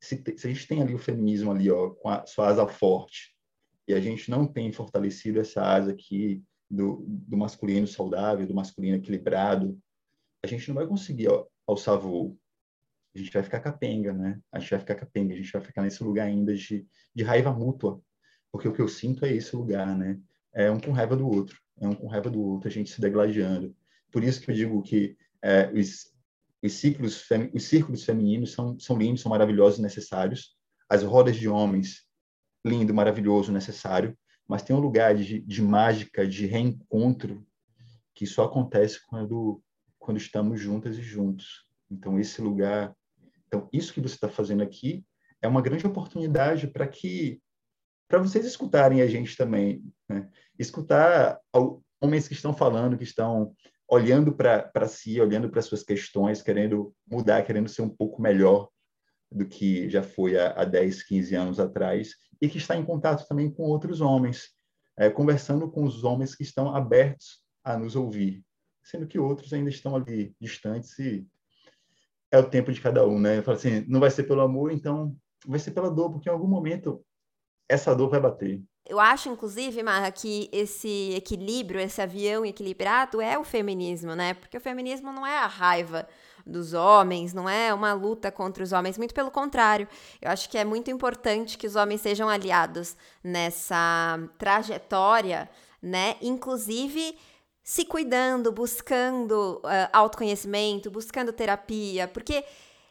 se, 0.00 0.22
se, 0.38 0.46
a 0.46 0.50
gente 0.50 0.66
tem 0.66 0.80
ali 0.80 0.94
o 0.94 0.98
feminismo 0.98 1.50
ali, 1.50 1.70
ó, 1.70 1.90
com 1.90 2.08
a 2.08 2.24
sua 2.24 2.48
asa 2.48 2.66
forte, 2.66 3.36
e 3.90 3.94
a 3.94 4.00
gente 4.00 4.30
não 4.30 4.46
tem 4.46 4.72
fortalecido 4.72 5.40
essa 5.40 5.62
asa 5.62 5.90
aqui 5.90 6.44
do, 6.70 7.04
do 7.08 7.36
masculino 7.36 7.86
saudável, 7.86 8.46
do 8.46 8.54
masculino 8.54 8.96
equilibrado, 8.96 9.76
a 10.44 10.46
gente 10.46 10.68
não 10.68 10.76
vai 10.76 10.86
conseguir 10.86 11.28
alçar 11.66 11.98
voo. 11.98 12.38
A 13.14 13.18
gente 13.18 13.32
vai 13.32 13.42
ficar 13.42 13.58
capenga, 13.58 14.12
né? 14.12 14.40
A 14.52 14.60
gente 14.60 14.70
vai 14.70 14.78
ficar 14.78 14.94
capenga, 14.94 15.34
a 15.34 15.36
gente 15.36 15.52
vai 15.52 15.60
ficar 15.60 15.82
nesse 15.82 16.04
lugar 16.04 16.28
ainda 16.28 16.54
de, 16.54 16.86
de 17.12 17.24
raiva 17.24 17.52
mútua, 17.52 18.00
porque 18.52 18.68
o 18.68 18.72
que 18.72 18.80
eu 18.80 18.86
sinto 18.86 19.24
é 19.24 19.32
esse 19.34 19.56
lugar, 19.56 19.96
né? 19.96 20.20
É 20.54 20.70
um 20.70 20.78
com 20.78 20.92
raiva 20.92 21.16
do 21.16 21.28
outro, 21.28 21.60
é 21.80 21.88
um 21.88 21.94
com 21.94 22.06
raiva 22.06 22.30
do 22.30 22.40
outro, 22.40 22.68
a 22.68 22.70
gente 22.70 22.90
se 22.90 23.00
degladiando. 23.00 23.74
Por 24.12 24.22
isso 24.22 24.40
que 24.40 24.52
eu 24.52 24.54
digo 24.54 24.80
que 24.82 25.16
é, 25.42 25.68
os, 25.72 26.14
os 26.62 26.72
ciclos, 26.74 27.26
os 27.52 27.64
círculos 27.64 28.04
femininos 28.04 28.52
são, 28.52 28.78
são 28.78 28.96
lindos, 28.96 29.22
são 29.22 29.30
maravilhosos 29.30 29.80
necessários. 29.80 30.56
As 30.88 31.02
rodas 31.02 31.34
de 31.34 31.48
homens, 31.48 32.08
lindo, 32.64 32.94
maravilhoso, 32.94 33.52
necessário. 33.52 34.16
Mas 34.46 34.62
tem 34.62 34.74
um 34.74 34.80
lugar 34.80 35.14
de, 35.14 35.40
de 35.40 35.62
mágica, 35.62 36.26
de 36.26 36.46
reencontro, 36.46 37.46
que 38.14 38.26
só 38.26 38.44
acontece 38.44 39.00
quando, 39.06 39.62
quando 39.98 40.18
estamos 40.18 40.60
juntas 40.60 40.98
e 40.98 41.02
juntos. 41.02 41.66
Então, 41.90 42.18
esse 42.18 42.42
lugar. 42.42 42.94
Então, 43.46 43.68
isso 43.72 43.92
que 43.92 44.00
você 44.00 44.14
está 44.14 44.28
fazendo 44.28 44.62
aqui 44.62 45.04
é 45.42 45.48
uma 45.48 45.62
grande 45.62 45.86
oportunidade 45.86 46.66
para 46.66 46.86
que 46.86 47.40
para 48.08 48.18
vocês 48.18 48.44
escutarem 48.44 49.02
a 49.02 49.06
gente 49.06 49.36
também, 49.36 49.84
né? 50.08 50.28
escutar 50.58 51.38
homens 52.00 52.26
que 52.26 52.34
estão 52.34 52.52
falando, 52.52 52.98
que 52.98 53.04
estão 53.04 53.54
olhando 53.88 54.32
para 54.32 54.88
si, 54.88 55.20
olhando 55.20 55.48
para 55.48 55.62
suas 55.62 55.84
questões, 55.84 56.42
querendo 56.42 56.92
mudar, 57.08 57.42
querendo 57.42 57.68
ser 57.68 57.82
um 57.82 57.88
pouco 57.88 58.20
melhor 58.20 58.68
do 59.30 59.46
que 59.46 59.88
já 59.88 60.02
foi 60.02 60.38
há, 60.38 60.52
há 60.52 60.64
10, 60.64 61.02
15 61.04 61.34
anos 61.34 61.60
atrás, 61.60 62.14
e 62.40 62.48
que 62.48 62.58
está 62.58 62.76
em 62.76 62.84
contato 62.84 63.26
também 63.28 63.50
com 63.50 63.64
outros 63.64 64.00
homens, 64.00 64.50
é, 64.96 65.08
conversando 65.08 65.70
com 65.70 65.84
os 65.84 66.04
homens 66.04 66.34
que 66.34 66.42
estão 66.42 66.74
abertos 66.74 67.42
a 67.62 67.78
nos 67.78 67.94
ouvir, 67.94 68.42
sendo 68.82 69.06
que 69.06 69.18
outros 69.18 69.52
ainda 69.52 69.70
estão 69.70 69.94
ali 69.94 70.34
distantes 70.40 70.98
e 70.98 71.26
é 72.32 72.38
o 72.38 72.48
tempo 72.48 72.72
de 72.72 72.80
cada 72.80 73.06
um, 73.06 73.18
né? 73.18 73.38
Eu 73.38 73.42
falo 73.42 73.56
assim, 73.56 73.84
não 73.88 74.00
vai 74.00 74.10
ser 74.10 74.24
pelo 74.24 74.40
amor, 74.40 74.72
então 74.72 75.16
vai 75.46 75.58
ser 75.58 75.72
pela 75.72 75.90
dor, 75.90 76.12
porque 76.12 76.28
em 76.28 76.32
algum 76.32 76.46
momento 76.46 77.04
essa 77.68 77.94
dor 77.94 78.08
vai 78.08 78.20
bater. 78.20 78.62
Eu 78.88 78.98
acho, 78.98 79.28
inclusive, 79.28 79.82
Marra, 79.82 80.10
que 80.10 80.48
esse 80.52 81.12
equilíbrio, 81.14 81.80
esse 81.80 82.00
avião 82.00 82.44
equilibrado 82.44 83.20
é 83.20 83.38
o 83.38 83.44
feminismo, 83.44 84.14
né? 84.14 84.34
Porque 84.34 84.56
o 84.56 84.60
feminismo 84.60 85.12
não 85.12 85.26
é 85.26 85.38
a 85.38 85.46
raiva 85.46 86.08
dos 86.46 86.72
homens, 86.72 87.32
não 87.32 87.48
é 87.48 87.72
uma 87.72 87.92
luta 87.92 88.30
contra 88.30 88.62
os 88.62 88.72
homens, 88.72 88.98
muito 88.98 89.14
pelo 89.14 89.30
contrário. 89.30 89.88
Eu 90.20 90.30
acho 90.30 90.48
que 90.48 90.58
é 90.58 90.64
muito 90.64 90.90
importante 90.90 91.58
que 91.58 91.66
os 91.66 91.76
homens 91.76 92.00
sejam 92.00 92.28
aliados 92.28 92.96
nessa 93.22 94.18
trajetória, 94.38 95.48
né? 95.82 96.16
Inclusive 96.20 97.16
se 97.62 97.84
cuidando, 97.84 98.50
buscando 98.50 99.60
uh, 99.64 99.88
autoconhecimento, 99.92 100.90
buscando 100.90 101.32
terapia, 101.32 102.08
porque 102.08 102.44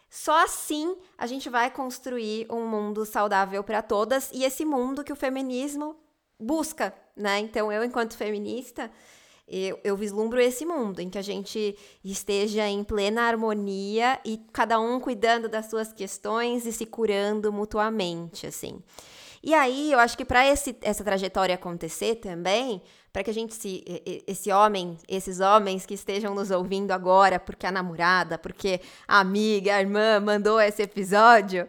só 0.08 0.44
assim 0.44 0.96
a 1.18 1.26
gente 1.26 1.48
vai 1.48 1.70
construir 1.70 2.46
um 2.50 2.66
mundo 2.66 3.04
saudável 3.04 3.62
para 3.62 3.82
todas 3.82 4.30
e 4.32 4.44
esse 4.44 4.64
mundo 4.64 5.04
que 5.04 5.12
o 5.12 5.16
feminismo 5.16 5.96
busca, 6.38 6.94
né? 7.14 7.38
Então, 7.40 7.70
eu, 7.70 7.84
enquanto 7.84 8.16
feminista, 8.16 8.90
eu, 9.50 9.80
eu, 9.82 9.96
vislumbro 9.96 10.40
esse 10.40 10.64
mundo 10.64 11.00
em 11.00 11.10
que 11.10 11.18
a 11.18 11.22
gente 11.22 11.76
esteja 12.04 12.68
em 12.68 12.84
plena 12.84 13.22
harmonia 13.22 14.20
e 14.24 14.38
cada 14.52 14.78
um 14.78 15.00
cuidando 15.00 15.48
das 15.48 15.68
suas 15.68 15.92
questões 15.92 16.64
e 16.66 16.72
se 16.72 16.86
curando 16.86 17.52
mutuamente, 17.52 18.46
assim. 18.46 18.80
E 19.42 19.54
aí, 19.54 19.90
eu 19.90 19.98
acho 19.98 20.18
que 20.18 20.24
para 20.24 20.44
essa 20.44 21.02
trajetória 21.02 21.54
acontecer 21.54 22.16
também, 22.16 22.82
para 23.12 23.24
que 23.24 23.30
a 23.30 23.34
gente 23.34 23.54
se 23.54 23.82
esse 24.26 24.52
homem, 24.52 24.96
esses 25.08 25.40
homens 25.40 25.84
que 25.86 25.94
estejam 25.94 26.34
nos 26.34 26.50
ouvindo 26.50 26.92
agora, 26.92 27.40
porque 27.40 27.66
a 27.66 27.72
namorada, 27.72 28.38
porque 28.38 28.80
a 29.08 29.18
amiga, 29.18 29.74
a 29.74 29.80
irmã 29.80 30.20
mandou 30.20 30.60
esse 30.60 30.82
episódio, 30.82 31.66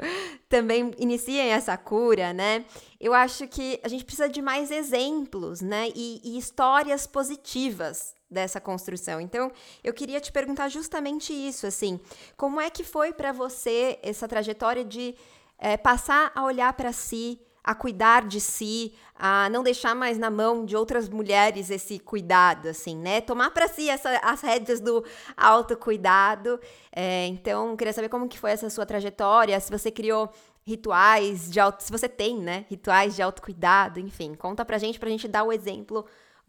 também 0.50 0.92
iniciem 0.98 1.50
essa 1.50 1.76
cura, 1.78 2.34
né? 2.34 2.66
Eu 3.00 3.14
acho 3.14 3.48
que 3.48 3.80
a 3.84 3.88
gente 3.88 4.04
precisa 4.04 4.30
de 4.30 4.42
mais 4.42 4.70
exemplos, 4.70 5.62
né? 5.62 5.90
E, 5.96 6.22
e 6.24 6.38
histórias 6.38 7.08
positivas 7.08 8.14
dessa 8.30 8.62
construção. 8.62 9.20
Então, 9.20 9.52
eu 9.84 9.94
queria 9.94 10.22
te 10.22 10.32
perguntar 10.32 10.70
justamente 10.70 11.34
isso, 11.34 11.66
assim, 11.66 12.00
como 12.38 12.62
é 12.62 12.70
que 12.70 12.84
foi 12.84 13.12
para 13.12 13.32
você 13.32 13.98
essa 14.04 14.28
trajetória 14.28 14.86
de 14.86 15.16
é, 15.58 15.76
passar 15.76 16.32
a 16.36 16.44
olhar 16.46 16.72
para 16.74 16.94
si, 16.94 17.40
a 17.64 17.76
cuidar 17.76 18.28
de 18.28 18.40
si, 18.40 18.94
a 19.16 19.50
não 19.50 19.64
deixar 19.64 19.94
mais 19.96 20.18
na 20.18 20.32
mão 20.32 20.66
de 20.66 20.76
outras 20.76 21.08
mulheres 21.08 21.70
esse 21.70 22.00
cuidado, 22.00 22.70
assim, 22.70 22.98
né? 22.98 23.22
Tomar 23.22 23.52
para 23.52 23.68
si 23.68 23.90
essa, 23.90 24.10
as 24.24 24.42
rédeas 24.42 24.80
do 24.80 25.06
autocuidado. 25.38 26.60
É, 26.92 27.28
então, 27.28 27.76
queria 27.78 27.94
saber 27.94 28.10
como 28.10 28.28
que 28.28 28.40
foi 28.40 28.52
essa 28.52 28.70
sua 28.70 28.86
trajetória, 28.86 29.60
se 29.60 29.72
você 29.72 29.92
criou 29.92 30.32
rituais 30.66 31.50
de 31.52 31.60
auto, 31.60 31.82
se 31.84 31.92
você 31.92 32.08
tem, 32.08 32.40
né, 32.40 32.66
rituais 32.70 33.16
de 33.16 33.22
autocuidado, 33.22 34.00
enfim, 34.00 34.36
conta 34.36 34.64
pra 34.64 34.78
gente, 34.78 35.00
pra 35.00 35.10
gente 35.10 35.28
dar 35.28 35.44
o 35.44 35.52
exemplo 35.52 36.06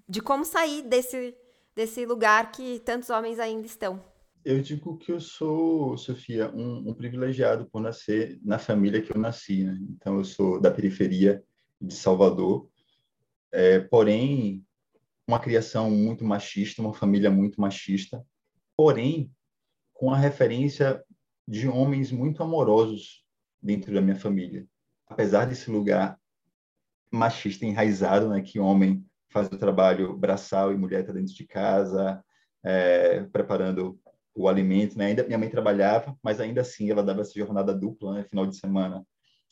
de 0.09 0.21
como 0.21 0.45
sair 0.45 0.83
desse, 0.83 1.35
desse 1.75 2.05
lugar 2.05 2.53
que 2.53 2.81
tantos 2.81 3.09
homens 3.11 3.39
ainda 3.39 3.67
estão. 3.67 4.12
Eu 4.45 4.61
digo 4.61 4.97
que 4.97 5.13
eu 5.13 5.21
sou, 5.21 5.97
Sofia, 5.97 6.51
um, 6.53 6.91
um, 6.91 6.95
privilegiado 6.95 7.67
por 7.67 7.81
nascer 7.81 8.41
na 8.43 8.59
família 8.59 9.01
que 9.01 9.15
eu 9.15 9.21
nasci. 9.21 9.63
Né? 9.63 9.79
Então, 9.91 10.19
eu 10.19 10.25
sou 10.25 10.61
da 10.61 10.71
periferia 10.71 11.43
de 11.81 11.95
Salvador, 11.95 12.69
é, 13.53 13.79
porém, 13.79 14.65
uma 15.29 15.39
criação 15.39 15.91
muito 15.91 16.25
machista, 16.25 16.83
uma 16.83 16.93
família 16.93 17.31
muito 17.31 17.61
machista, 17.61 18.25
porém, 18.77 19.31
com 19.93 20.11
a 20.11 20.19
referência 20.19 21.05
de 21.47 21.69
homens 21.69 22.11
muito 22.11 22.43
amorosos 22.43 23.25
dentro 23.63 23.95
da 23.95 24.01
minha 24.01 24.17
família. 24.17 24.67
Apesar 25.07 25.45
desse 25.45 25.71
lugar 25.71 26.19
machista 27.13 27.65
enraizado, 27.65 28.29
né, 28.29 28.41
que 28.41 28.59
homem 28.59 29.05
faz 29.29 29.47
o 29.47 29.59
trabalho 29.59 30.17
braçal 30.17 30.73
e 30.73 30.77
mulher 30.77 31.03
está 31.03 31.13
dentro 31.13 31.33
de 31.33 31.47
casa, 31.47 32.25
é, 32.65 33.23
preparando 33.25 34.01
o 34.35 34.49
alimento, 34.49 34.97
né? 34.97 35.07
Ainda 35.07 35.25
minha 35.25 35.39
mãe 35.39 35.49
trabalhava, 35.49 36.17
mas 36.23 36.41
ainda 36.41 36.61
assim 36.61 36.91
ela 36.91 37.03
dava 37.03 37.21
essa 37.21 37.39
jornada 37.39 37.75
dupla, 37.75 38.15
né? 38.15 38.25
Final 38.25 38.47
de 38.47 38.57
semana 38.57 39.07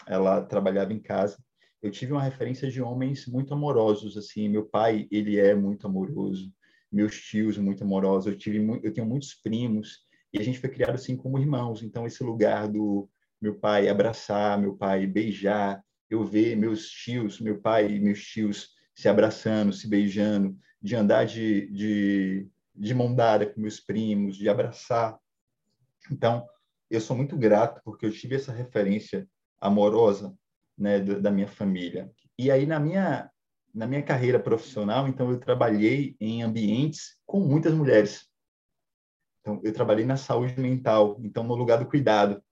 ela 0.07 0.43
trabalhava 0.43 0.93
em 0.93 1.01
casa. 1.01 1.37
Eu 1.83 1.91
tive 1.91 2.13
uma 2.13 2.23
referência 2.23 2.71
de 2.71 2.83
homens 2.83 3.27
muito 3.27 3.55
amorosos, 3.55 4.17
assim. 4.17 4.49
Meu 4.49 4.65
pai, 4.65 5.07
ele 5.11 5.39
é 5.39 5.55
muito 5.55 5.87
amoroso. 5.87 6.53
Meus 6.91 7.19
tios 7.21 7.57
muito 7.59 7.85
amorosos. 7.85 8.33
Eu 8.33 8.39
tive, 8.39 8.59
eu 8.83 8.93
tenho 8.93 9.07
muitos 9.07 9.35
primos 9.35 10.01
e 10.33 10.39
a 10.39 10.43
gente 10.43 10.59
foi 10.59 10.69
criado 10.69 10.95
assim 10.95 11.17
como 11.17 11.39
irmãos. 11.39 11.83
Então 11.83 12.07
esse 12.07 12.23
lugar 12.23 12.69
do 12.69 13.09
meu 13.41 13.55
pai 13.59 13.89
abraçar, 13.89 14.61
meu 14.61 14.77
pai 14.77 15.07
beijar, 15.07 15.83
eu 16.09 16.25
ver 16.25 16.57
meus 16.57 16.89
tios, 16.89 17.41
meu 17.41 17.61
pai 17.61 17.91
e 17.91 18.01
meus 18.01 18.23
tios 18.23 18.71
se 18.95 19.09
abraçando, 19.09 19.73
se 19.73 19.89
beijando, 19.89 20.57
de 20.83 20.95
andar 20.95 21.25
de, 21.25 21.71
de 21.71 22.49
de 22.81 22.95
mão 22.95 23.15
dada 23.15 23.45
com 23.45 23.61
meus 23.61 23.79
primos, 23.79 24.37
de 24.37 24.49
abraçar. 24.49 25.19
Então, 26.11 26.47
eu 26.91 27.01
sou 27.01 27.15
muito 27.15 27.37
grato 27.37 27.81
porque 27.85 28.07
eu 28.07 28.11
tive 28.11 28.37
essa 28.37 28.53
referência 28.53 29.29
amorosa 29.61 30.35
né, 30.77 30.99
da 30.99 31.31
minha 31.31 31.47
família. 31.47 32.11
E 32.39 32.51
aí, 32.51 32.65
na 32.65 32.81
minha, 32.81 33.31
na 33.75 33.87
minha 33.87 34.03
carreira 34.03 34.41
profissional, 34.41 35.07
então, 35.07 35.31
eu 35.31 35.39
trabalhei 35.39 36.17
em 36.19 36.43
ambientes 36.43 37.19
com 37.27 37.41
muitas 37.41 37.75
mulheres. 37.75 38.27
Então, 39.41 39.61
eu 39.63 39.73
trabalhei 39.75 40.07
na 40.07 40.17
saúde 40.17 40.59
mental, 40.59 41.19
então, 41.23 41.45
no 41.45 41.55
lugar 41.55 41.79
do 41.79 41.87
cuidado. 41.87 42.43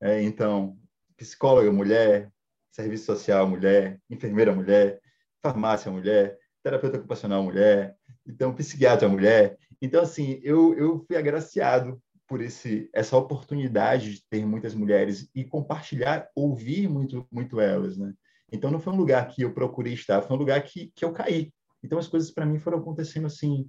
É, 0.00 0.22
então, 0.22 0.78
psicóloga 1.16 1.72
mulher, 1.72 2.32
serviço 2.70 3.06
social 3.06 3.48
mulher, 3.48 4.00
enfermeira 4.08 4.54
mulher, 4.54 5.00
farmácia 5.42 5.90
mulher, 5.90 6.38
terapeuta 6.62 6.96
ocupacional 6.96 7.42
mulher, 7.42 7.96
então 8.26 8.54
psiquiatra 8.54 9.08
mulher. 9.08 9.58
Então, 9.80 10.02
assim, 10.02 10.40
eu, 10.42 10.74
eu 10.74 11.04
fui 11.06 11.16
agraciado 11.16 12.00
por 12.26 12.40
esse, 12.40 12.88
essa 12.92 13.16
oportunidade 13.16 14.14
de 14.14 14.24
ter 14.28 14.46
muitas 14.46 14.74
mulheres 14.74 15.28
e 15.34 15.44
compartilhar, 15.44 16.28
ouvir 16.34 16.88
muito, 16.88 17.26
muito 17.30 17.60
elas, 17.60 17.98
né? 17.98 18.14
Então, 18.50 18.70
não 18.70 18.80
foi 18.80 18.92
um 18.92 18.96
lugar 18.96 19.28
que 19.28 19.42
eu 19.42 19.52
procurei 19.52 19.92
estar, 19.92 20.22
foi 20.22 20.36
um 20.36 20.38
lugar 20.38 20.62
que, 20.62 20.92
que 20.94 21.04
eu 21.04 21.12
caí. 21.12 21.52
Então, 21.82 21.98
as 21.98 22.08
coisas 22.08 22.30
para 22.30 22.46
mim 22.46 22.58
foram 22.58 22.78
acontecendo 22.78 23.26
assim, 23.26 23.68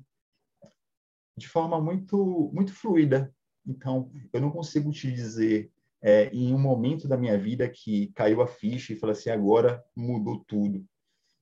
de 1.37 1.47
forma 1.47 1.81
muito, 1.81 2.49
muito 2.53 2.73
fluida. 2.73 3.33
Então, 3.67 4.11
eu 4.31 4.39
não 4.39 4.51
consigo 4.51 4.91
te 4.91 5.11
dizer 5.11 5.71
é, 6.01 6.29
em 6.29 6.53
um 6.53 6.59
momento 6.59 7.07
da 7.07 7.17
minha 7.17 7.37
vida 7.37 7.67
que 7.67 8.11
caiu 8.13 8.41
a 8.41 8.47
ficha 8.47 8.93
e 8.93 8.95
falei 8.95 9.13
assim, 9.13 9.29
agora 9.29 9.83
mudou 9.95 10.43
tudo. 10.45 10.85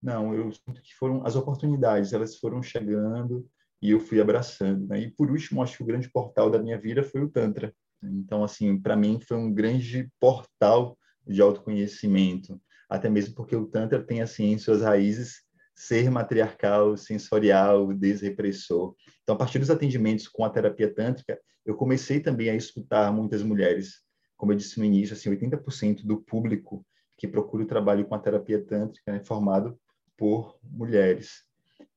Não, 0.04 0.36
eu 0.36 0.52
sinto 0.52 0.82
que 0.82 0.94
foram 0.96 1.26
as 1.26 1.38
oportunidades, 1.38 2.12
elas 2.12 2.38
foram 2.38 2.62
chegando 2.62 3.48
e 3.82 3.92
eu 3.92 4.02
fui 4.02 4.20
abraçando. 4.20 4.86
Né? 4.86 5.04
E 5.04 5.12
por 5.12 5.32
último, 5.32 5.64
acho 5.64 5.78
que 5.78 5.84
o 5.84 5.86
grande 5.86 6.12
portal 6.12 6.50
da 6.50 6.62
minha 6.62 6.78
vida 6.78 7.02
foi 7.04 7.22
o 7.22 7.30
Tantra. 7.30 7.74
Então, 8.04 8.44
assim, 8.44 8.78
para 8.78 8.98
mim 8.98 9.22
foi 9.26 9.38
um 9.38 9.54
grande 9.54 10.12
portal 10.20 10.98
de 11.26 11.42
autoconhecimento, 11.42 12.62
até 12.90 13.10
mesmo 13.10 13.34
porque 13.34 13.56
o 13.56 13.66
Tantra 13.66 14.04
tem, 14.04 14.22
assim, 14.22 14.52
em 14.52 14.58
suas 14.58 14.82
raízes, 14.82 15.42
ser 15.74 16.12
matriarcal, 16.12 16.98
sensorial, 16.98 17.94
desrepressor. 17.94 18.94
Então, 19.24 19.36
a 19.36 19.38
partir 19.38 19.58
dos 19.58 19.72
atendimentos 19.72 20.28
com 20.28 20.44
a 20.44 20.50
terapia 20.50 20.94
tântrica, 20.94 21.40
eu 21.66 21.76
comecei 21.76 22.20
também 22.20 22.50
a 22.50 22.56
escutar 22.56 23.10
muitas 23.14 23.42
mulheres. 23.42 24.02
Como 24.36 24.52
eu 24.52 24.58
disse 24.58 24.78
no 24.78 24.84
início, 24.84 25.14
assim, 25.14 25.30
80% 25.30 26.06
do 26.06 26.22
público 26.22 26.86
que 27.18 27.26
procura 27.26 27.64
o 27.64 27.68
trabalho 27.68 28.06
com 28.06 28.16
a 28.16 28.20
terapia 28.20 28.62
tântrica 28.62 29.16
é 29.16 29.24
formado 29.24 29.80
por 30.24 30.58
mulheres. 30.64 31.44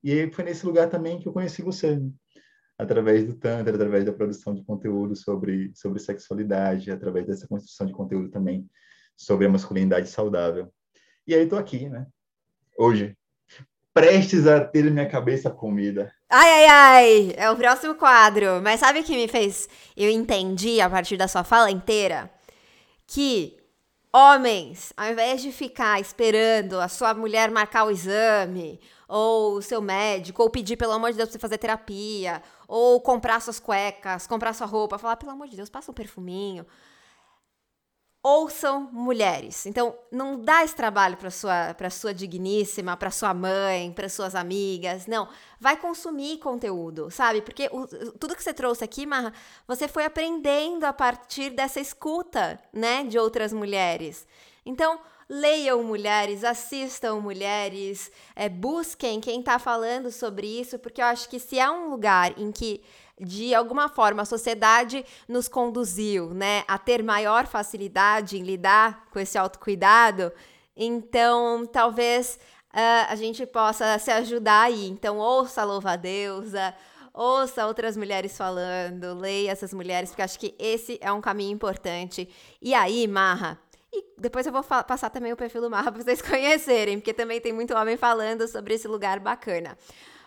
E 0.02 0.28
foi 0.32 0.42
nesse 0.42 0.66
lugar 0.66 0.90
também 0.90 1.20
que 1.20 1.28
eu 1.28 1.32
conheci 1.32 1.62
você, 1.62 1.96
através 2.76 3.24
do 3.24 3.34
Tantra, 3.34 3.72
através 3.72 4.04
da 4.04 4.12
produção 4.12 4.52
de 4.52 4.64
conteúdo 4.64 5.14
sobre, 5.14 5.70
sobre 5.76 6.00
sexualidade, 6.00 6.90
através 6.90 7.24
dessa 7.24 7.46
construção 7.46 7.86
de 7.86 7.92
conteúdo 7.92 8.28
também 8.28 8.68
sobre 9.16 9.46
a 9.46 9.48
masculinidade 9.48 10.08
saudável. 10.08 10.72
E 11.24 11.36
aí 11.36 11.44
estou 11.44 11.56
aqui, 11.56 11.88
né? 11.88 12.04
Hoje, 12.76 13.16
prestes 13.94 14.48
a 14.48 14.58
ter 14.60 14.90
minha 14.90 15.08
cabeça 15.08 15.48
comida. 15.48 16.12
Ai, 16.28 16.50
ai, 16.50 16.66
ai! 16.66 17.34
É 17.36 17.48
o 17.48 17.56
próximo 17.56 17.94
quadro. 17.94 18.60
Mas 18.60 18.80
sabe 18.80 18.98
o 18.98 19.04
que 19.04 19.14
me 19.14 19.28
fez? 19.28 19.68
Eu 19.96 20.10
entendi 20.10 20.80
a 20.80 20.90
partir 20.90 21.16
da 21.16 21.28
sua 21.28 21.44
fala 21.44 21.70
inteira 21.70 22.28
que 23.06 23.56
homens, 24.12 24.92
ao 24.96 25.10
invés 25.10 25.42
de 25.42 25.52
ficar 25.52 26.00
esperando 26.00 26.80
a 26.80 26.88
sua 26.88 27.14
mulher 27.14 27.50
marcar 27.50 27.84
o 27.84 27.90
exame, 27.90 28.80
ou 29.08 29.56
o 29.56 29.62
seu 29.62 29.80
médico, 29.80 30.42
ou 30.42 30.50
pedir, 30.50 30.76
pelo 30.76 30.92
amor 30.92 31.10
de 31.10 31.16
Deus, 31.16 31.28
pra 31.28 31.32
você 31.34 31.38
fazer 31.38 31.58
terapia, 31.58 32.42
ou 32.66 33.00
comprar 33.00 33.40
suas 33.40 33.60
cuecas, 33.60 34.26
comprar 34.26 34.52
sua 34.52 34.66
roupa, 34.66 34.98
falar, 34.98 35.16
pelo 35.16 35.32
amor 35.32 35.48
de 35.48 35.56
Deus, 35.56 35.68
passa 35.68 35.90
um 35.90 35.94
perfuminho 35.94 36.66
ouçam 38.26 38.88
mulheres. 38.92 39.66
Então, 39.66 39.96
não 40.10 40.40
dá 40.40 40.64
esse 40.64 40.74
trabalho 40.74 41.16
para 41.16 41.30
sua 41.30 41.72
para 41.74 41.88
sua 41.88 42.12
digníssima, 42.12 42.96
para 42.96 43.08
sua 43.08 43.32
mãe, 43.32 43.92
para 43.92 44.08
suas 44.08 44.34
amigas. 44.34 45.06
Não, 45.06 45.28
vai 45.60 45.76
consumir 45.76 46.38
conteúdo, 46.38 47.08
sabe? 47.08 47.40
Porque 47.40 47.68
o, 47.70 47.86
tudo 48.18 48.34
que 48.34 48.42
você 48.42 48.52
trouxe 48.52 48.82
aqui, 48.82 49.06
Marra, 49.06 49.32
você 49.68 49.86
foi 49.86 50.04
aprendendo 50.04 50.82
a 50.82 50.92
partir 50.92 51.50
dessa 51.50 51.78
escuta, 51.78 52.58
né, 52.72 53.04
de 53.04 53.16
outras 53.16 53.52
mulheres. 53.52 54.26
Então, 54.64 54.98
leiam 55.28 55.84
mulheres, 55.84 56.42
assistam 56.42 57.20
mulheres, 57.20 58.10
é, 58.34 58.48
busquem 58.48 59.20
quem 59.20 59.38
está 59.38 59.56
falando 59.60 60.10
sobre 60.10 60.48
isso, 60.48 60.80
porque 60.80 61.00
eu 61.00 61.06
acho 61.06 61.28
que 61.28 61.38
se 61.38 61.60
é 61.60 61.70
um 61.70 61.90
lugar 61.90 62.36
em 62.36 62.50
que 62.50 62.82
de 63.20 63.54
alguma 63.54 63.88
forma 63.88 64.22
a 64.22 64.26
sociedade 64.26 65.04
nos 65.26 65.48
conduziu, 65.48 66.34
né, 66.34 66.64
a 66.68 66.78
ter 66.78 67.02
maior 67.02 67.46
facilidade 67.46 68.38
em 68.38 68.42
lidar 68.42 69.06
com 69.10 69.18
esse 69.18 69.38
autocuidado, 69.38 70.32
então 70.76 71.64
talvez 71.66 72.38
uh, 72.74 73.06
a 73.08 73.16
gente 73.16 73.46
possa 73.46 73.98
se 73.98 74.10
ajudar 74.10 74.62
aí. 74.62 74.86
Então 74.86 75.18
ouça 75.18 75.62
a 75.62 75.64
louva 75.64 75.92
a 75.92 75.96
deusa, 75.96 76.74
ouça 77.12 77.66
outras 77.66 77.96
mulheres 77.96 78.36
falando, 78.36 79.14
leia 79.18 79.50
essas 79.50 79.72
mulheres, 79.72 80.10
porque 80.10 80.22
acho 80.22 80.38
que 80.38 80.54
esse 80.58 80.98
é 81.00 81.10
um 81.10 81.20
caminho 81.20 81.52
importante. 81.52 82.28
E 82.60 82.74
aí, 82.74 83.08
Marra, 83.08 83.58
e 83.90 84.04
depois 84.18 84.46
eu 84.46 84.52
vou 84.52 84.62
passar 84.62 85.08
também 85.08 85.32
o 85.32 85.36
perfil 85.36 85.62
do 85.62 85.70
Marra 85.70 85.90
para 85.90 86.02
vocês 86.02 86.20
conhecerem, 86.22 86.98
porque 86.98 87.14
também 87.14 87.40
tem 87.40 87.52
muito 87.52 87.74
homem 87.74 87.96
falando 87.96 88.46
sobre 88.46 88.74
esse 88.74 88.86
lugar 88.86 89.18
bacana. 89.18 89.78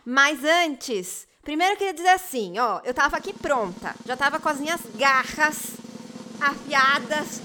Mas 0.09 0.43
antes, 0.43 1.29
Primeiro 1.43 1.73
eu 1.73 1.77
queria 1.77 1.93
dizer 1.93 2.09
assim, 2.09 2.59
ó, 2.59 2.79
eu 2.83 2.93
tava 2.93 3.17
aqui 3.17 3.33
pronta, 3.33 3.95
já 4.05 4.15
tava 4.15 4.39
com 4.39 4.49
as 4.49 4.59
minhas 4.59 4.81
garras 4.93 5.71
afiadas, 6.39 7.41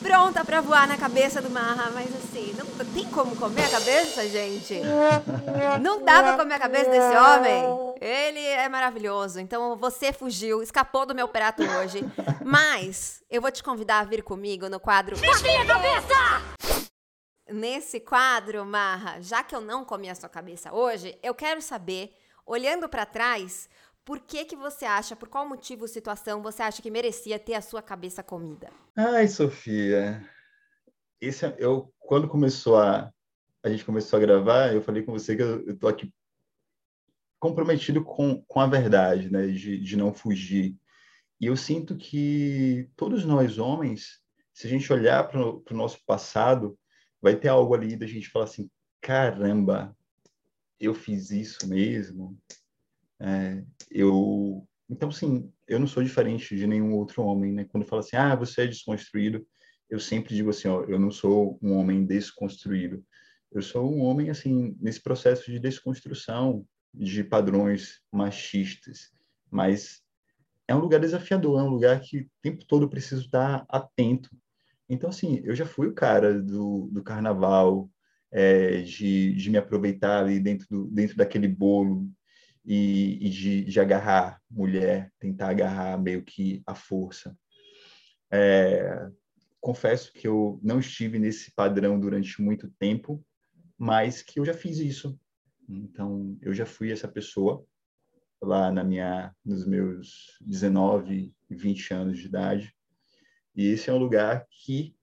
pronta 0.00 0.44
para 0.44 0.60
voar 0.60 0.86
na 0.86 0.96
cabeça 0.96 1.40
do 1.42 1.50
Marra, 1.50 1.90
mas 1.92 2.06
assim, 2.14 2.54
não 2.56 2.66
tem 2.92 3.06
como 3.06 3.34
comer 3.34 3.64
a 3.64 3.68
cabeça, 3.70 4.28
gente? 4.28 4.80
Não 5.80 6.04
dá 6.04 6.22
pra 6.22 6.36
comer 6.36 6.54
a 6.54 6.58
cabeça 6.60 6.90
desse 6.90 7.16
homem? 7.16 7.94
Ele 8.00 8.44
é 8.44 8.68
maravilhoso, 8.68 9.40
então 9.40 9.76
você 9.76 10.12
fugiu, 10.12 10.62
escapou 10.62 11.04
do 11.04 11.14
meu 11.14 11.26
prato 11.26 11.64
hoje, 11.64 12.04
mas 12.44 13.22
eu 13.28 13.40
vou 13.40 13.50
te 13.50 13.62
convidar 13.62 14.00
a 14.00 14.04
vir 14.04 14.22
comigo 14.22 14.68
no 14.68 14.78
quadro... 14.78 15.16
Desvia 15.16 15.62
a 15.62 15.66
cabeça! 15.66 16.57
Nesse 17.50 18.00
quadro, 18.00 18.64
Marra, 18.64 19.20
já 19.20 19.42
que 19.42 19.54
eu 19.54 19.60
não 19.60 19.84
comi 19.84 20.08
a 20.08 20.14
sua 20.14 20.28
cabeça 20.28 20.72
hoje, 20.72 21.18
eu 21.22 21.34
quero 21.34 21.62
saber 21.62 22.14
Olhando 22.48 22.88
para 22.88 23.04
trás, 23.04 23.68
por 24.06 24.20
que 24.20 24.42
que 24.46 24.56
você 24.56 24.86
acha, 24.86 25.14
por 25.14 25.28
qual 25.28 25.46
motivo, 25.46 25.86
situação, 25.86 26.42
você 26.42 26.62
acha 26.62 26.80
que 26.80 26.90
merecia 26.90 27.38
ter 27.38 27.52
a 27.52 27.60
sua 27.60 27.82
cabeça 27.82 28.22
comida? 28.22 28.70
Ai, 28.96 29.28
Sofia, 29.28 30.26
esse 31.20 31.44
é, 31.44 31.54
eu 31.58 31.92
quando 31.98 32.26
começou 32.26 32.78
a 32.78 33.12
a 33.62 33.68
gente 33.68 33.84
começou 33.84 34.16
a 34.16 34.20
gravar, 34.20 34.72
eu 34.72 34.80
falei 34.80 35.02
com 35.02 35.12
você 35.12 35.36
que 35.36 35.42
eu, 35.42 35.66
eu 35.66 35.76
tô 35.76 35.88
aqui 35.88 36.10
comprometido 37.38 38.02
com, 38.02 38.42
com 38.44 38.60
a 38.60 38.66
verdade, 38.66 39.30
né, 39.30 39.48
de, 39.48 39.78
de 39.78 39.96
não 39.96 40.14
fugir. 40.14 40.74
E 41.38 41.46
eu 41.46 41.56
sinto 41.56 41.96
que 41.96 42.88
todos 42.96 43.26
nós 43.26 43.58
homens, 43.58 44.22
se 44.54 44.66
a 44.66 44.70
gente 44.70 44.90
olhar 44.90 45.28
para 45.28 45.38
o 45.38 45.62
nosso 45.72 45.98
passado, 46.06 46.78
vai 47.20 47.36
ter 47.36 47.48
algo 47.48 47.74
ali 47.74 47.96
da 47.96 48.06
gente 48.06 48.28
falar 48.28 48.44
assim, 48.44 48.70
caramba, 49.00 49.96
eu 50.80 50.94
fiz 50.94 51.30
isso 51.30 51.68
mesmo. 51.68 52.38
É, 53.20 53.64
eu, 53.90 54.66
então, 54.88 55.10
sim, 55.10 55.52
eu 55.66 55.78
não 55.78 55.86
sou 55.86 56.02
diferente 56.02 56.56
de 56.56 56.66
nenhum 56.66 56.94
outro 56.94 57.22
homem, 57.22 57.52
né? 57.52 57.64
Quando 57.64 57.86
fala 57.86 58.00
assim, 58.00 58.16
ah, 58.16 58.34
você 58.34 58.62
é 58.62 58.66
desconstruído, 58.66 59.46
eu 59.90 59.98
sempre 59.98 60.34
digo 60.34 60.50
assim, 60.50 60.68
ó, 60.68 60.84
eu 60.84 60.98
não 60.98 61.10
sou 61.10 61.58
um 61.62 61.72
homem 61.76 62.04
desconstruído. 62.04 63.04
Eu 63.50 63.62
sou 63.62 63.90
um 63.90 64.00
homem, 64.00 64.30
assim, 64.30 64.76
nesse 64.80 65.02
processo 65.02 65.50
de 65.50 65.58
desconstrução 65.58 66.66
de 66.92 67.24
padrões 67.24 68.00
machistas, 68.12 69.10
mas 69.50 70.02
é 70.66 70.74
um 70.74 70.80
lugar 70.80 71.00
desafiador, 71.00 71.60
é 71.60 71.62
um 71.62 71.70
lugar 71.70 72.00
que 72.00 72.20
o 72.20 72.30
tempo 72.42 72.64
todo 72.66 72.88
preciso 72.88 73.22
estar 73.22 73.64
atento. 73.68 74.28
Então, 74.88 75.10
assim, 75.10 75.40
eu 75.44 75.54
já 75.54 75.66
fui 75.66 75.86
o 75.86 75.94
cara 75.94 76.40
do, 76.40 76.88
do 76.90 77.02
carnaval, 77.02 77.90
é, 78.30 78.80
de, 78.82 79.34
de 79.34 79.50
me 79.50 79.58
aproveitar 79.58 80.22
ali 80.22 80.40
dentro, 80.40 80.66
do, 80.70 80.84
dentro 80.86 81.16
daquele 81.16 81.48
bolo 81.48 82.10
e, 82.64 83.26
e 83.26 83.30
de, 83.30 83.64
de, 83.64 83.80
agarrar 83.80 84.40
mulher, 84.50 85.12
tentar 85.18 85.50
agarrar 85.50 85.98
meio 85.98 86.22
que 86.22 86.62
a 86.66 86.74
força. 86.74 87.36
É, 88.30 89.08
confesso 89.60 90.12
que 90.12 90.26
eu 90.26 90.60
não 90.62 90.78
estive 90.78 91.18
nesse 91.18 91.50
padrão 91.52 91.98
durante 91.98 92.40
muito 92.40 92.70
tempo, 92.78 93.24
mas 93.76 94.22
que 94.22 94.40
eu 94.40 94.44
já 94.44 94.54
fiz 94.54 94.78
isso. 94.78 95.18
Então, 95.68 96.36
eu 96.40 96.54
já 96.54 96.64
fui 96.64 96.90
essa 96.90 97.08
pessoa 97.08 97.64
lá 98.40 98.70
na 98.70 98.84
minha, 98.84 99.34
nos 99.44 99.66
meus 99.66 100.38
19, 100.40 101.34
20 101.50 101.94
anos 101.94 102.18
de 102.18 102.26
idade. 102.26 102.74
E 103.58 103.66
esse 103.66 103.90
é 103.90 103.92
um 103.92 103.98
lugar 103.98 104.46
que 104.48 104.96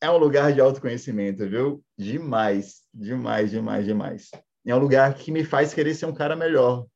é 0.00 0.08
um 0.10 0.18
lugar 0.18 0.52
de 0.52 0.60
autoconhecimento, 0.60 1.48
viu? 1.48 1.84
Demais, 1.98 2.82
demais, 2.92 3.50
demais, 3.50 3.84
demais. 3.84 4.30
É 4.64 4.74
um 4.74 4.78
lugar 4.78 5.14
que 5.14 5.32
me 5.32 5.44
faz 5.44 5.74
querer 5.74 5.94
ser 5.94 6.06
um 6.06 6.14
cara 6.14 6.36
melhor. 6.36 6.86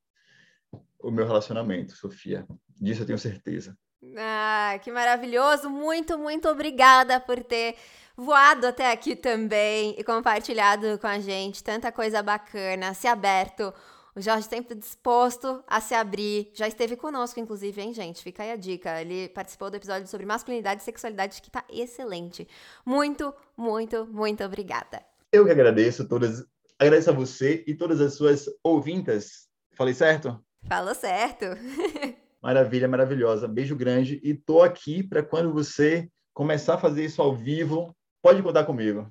O 1.01 1.11
meu 1.11 1.27
relacionamento, 1.27 1.93
Sofia. 1.97 2.47
Disso 2.81 3.03
eu 3.03 3.07
tenho 3.07 3.19
certeza. 3.19 3.77
Ah, 4.17 4.79
que 4.83 4.91
maravilhoso! 4.91 5.69
Muito, 5.69 6.19
muito 6.19 6.49
obrigada 6.49 7.21
por 7.21 7.43
ter 7.43 7.77
voado 8.17 8.67
até 8.67 8.91
aqui 8.91 9.17
também 9.17 9.95
e 9.99 10.05
compartilhado 10.05 10.99
com 10.99 11.07
a 11.07 11.19
gente 11.19 11.63
tanta 11.63 11.91
coisa 11.91 12.23
bacana, 12.23 12.95
se 12.95 13.07
aberto 13.07 13.73
o 14.19 14.21
Jorge 14.21 14.49
sempre 14.49 14.75
disposto 14.75 15.63
a 15.65 15.81
se 15.81 15.95
abrir. 15.95 16.51
Já 16.53 16.67
esteve 16.67 16.97
conosco, 16.97 17.39
inclusive, 17.39 17.81
hein, 17.81 17.95
gente? 17.95 18.21
Fica 18.21 18.43
aí 18.43 18.51
a 18.51 18.57
dica. 18.57 19.01
Ele 19.01 19.29
participou 19.29 19.71
do 19.71 19.77
episódio 19.77 20.09
sobre 20.09 20.27
masculinidade 20.27 20.83
e 20.83 20.85
sexualidade, 20.85 21.41
que 21.41 21.49
tá 21.49 21.65
excelente. 21.71 22.49
Muito, 22.85 23.33
muito, 23.57 24.07
muito 24.07 24.43
obrigada. 24.43 25.01
Eu 25.31 25.45
que 25.45 25.53
agradeço 25.53 26.09
todas. 26.09 26.45
Agradeço 26.77 27.11
a 27.11 27.13
você 27.13 27.63
e 27.65 27.77
todas 27.77 28.01
as 28.01 28.15
suas 28.15 28.47
ouvintas. 28.61 29.47
Falei 29.77 29.95
certo? 29.95 30.45
Falou 30.67 30.95
certo. 30.95 31.45
Maravilha, 32.41 32.87
maravilhosa. 32.87 33.49
Beijo 33.49 33.75
grande. 33.75 34.21
E 34.23 34.33
tô 34.33 34.63
aqui 34.63 35.03
para 35.03 35.23
quando 35.23 35.53
você 35.53 36.09
começar 36.33 36.75
a 36.75 36.79
fazer 36.79 37.05
isso 37.05 37.21
ao 37.21 37.35
vivo, 37.35 37.95
pode 38.23 38.41
contar 38.43 38.65
comigo. 38.65 39.11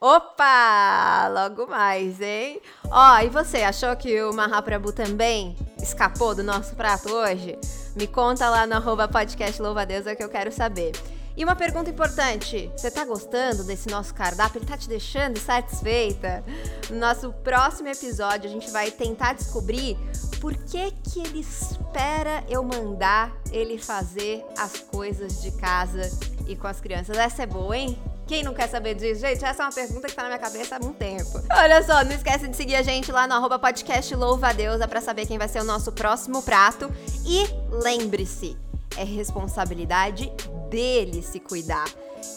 Opa! 0.00 1.28
Logo 1.28 1.66
mais, 1.66 2.20
hein? 2.20 2.60
Ó, 2.90 3.18
e 3.18 3.28
você, 3.28 3.64
achou 3.64 3.94
que 3.96 4.22
o 4.22 4.32
Mahaprabhu 4.32 4.92
também 4.92 5.56
escapou 5.76 6.34
do 6.34 6.42
nosso 6.42 6.74
prato 6.74 7.12
hoje? 7.12 7.58
Me 7.96 8.06
conta 8.06 8.48
lá 8.48 8.66
no 8.66 8.74
arroba 8.74 9.08
podcast 9.08 9.60
Louvadeusa 9.60 10.14
que 10.14 10.22
eu 10.22 10.28
quero 10.28 10.52
saber. 10.52 10.92
E 11.40 11.44
uma 11.44 11.56
pergunta 11.56 11.88
importante: 11.88 12.70
você 12.76 12.90
tá 12.90 13.02
gostando 13.02 13.64
desse 13.64 13.88
nosso 13.88 14.12
cardápio? 14.12 14.58
Ele 14.58 14.66
tá 14.66 14.76
te 14.76 14.86
deixando 14.86 15.38
satisfeita? 15.38 16.44
No 16.90 16.98
nosso 16.98 17.32
próximo 17.32 17.88
episódio, 17.88 18.46
a 18.46 18.52
gente 18.52 18.70
vai 18.70 18.90
tentar 18.90 19.32
descobrir 19.32 19.96
por 20.38 20.54
que, 20.54 20.90
que 20.90 21.18
ele 21.18 21.40
espera 21.40 22.44
eu 22.46 22.62
mandar 22.62 23.34
ele 23.50 23.78
fazer 23.78 24.44
as 24.58 24.80
coisas 24.80 25.40
de 25.40 25.50
casa 25.52 26.10
e 26.46 26.54
com 26.54 26.66
as 26.66 26.78
crianças. 26.78 27.16
Essa 27.16 27.44
é 27.44 27.46
boa, 27.46 27.74
hein? 27.74 27.98
Quem 28.26 28.42
não 28.42 28.52
quer 28.52 28.68
saber 28.68 28.94
disso? 28.94 29.22
Gente, 29.22 29.42
essa 29.42 29.62
é 29.62 29.66
uma 29.66 29.72
pergunta 29.72 30.08
que 30.08 30.14
tá 30.14 30.22
na 30.22 30.28
minha 30.28 30.38
cabeça 30.38 30.76
há 30.76 30.78
muito 30.78 30.98
tempo. 30.98 31.42
Olha 31.50 31.82
só, 31.82 32.04
não 32.04 32.12
esquece 32.12 32.48
de 32.48 32.54
seguir 32.54 32.76
a 32.76 32.82
gente 32.82 33.10
lá 33.10 33.26
no 33.26 33.32
arroba 33.32 33.58
podcast 33.58 34.14
Louva 34.14 34.52
Deusa 34.52 34.86
pra 34.86 35.00
saber 35.00 35.24
quem 35.24 35.38
vai 35.38 35.48
ser 35.48 35.62
o 35.62 35.64
nosso 35.64 35.90
próximo 35.90 36.42
prato. 36.42 36.92
E 37.24 37.46
lembre-se, 37.82 38.58
é 38.96 39.04
responsabilidade 39.04 40.30
dele 40.70 41.22
se 41.22 41.40
cuidar. 41.40 41.88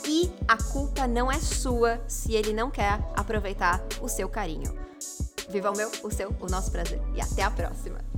E 0.05 0.31
a 0.47 0.57
culpa 0.57 1.07
não 1.07 1.31
é 1.31 1.39
sua 1.39 2.01
se 2.07 2.33
ele 2.33 2.53
não 2.53 2.69
quer 2.69 2.99
aproveitar 3.15 3.81
o 4.01 4.09
seu 4.09 4.27
carinho. 4.27 4.73
Viva 5.49 5.71
o 5.71 5.77
meu, 5.77 5.91
o 6.03 6.11
seu, 6.11 6.33
o 6.39 6.47
nosso 6.47 6.71
prazer. 6.71 7.01
E 7.15 7.21
até 7.21 7.43
a 7.43 7.51
próxima! 7.51 8.12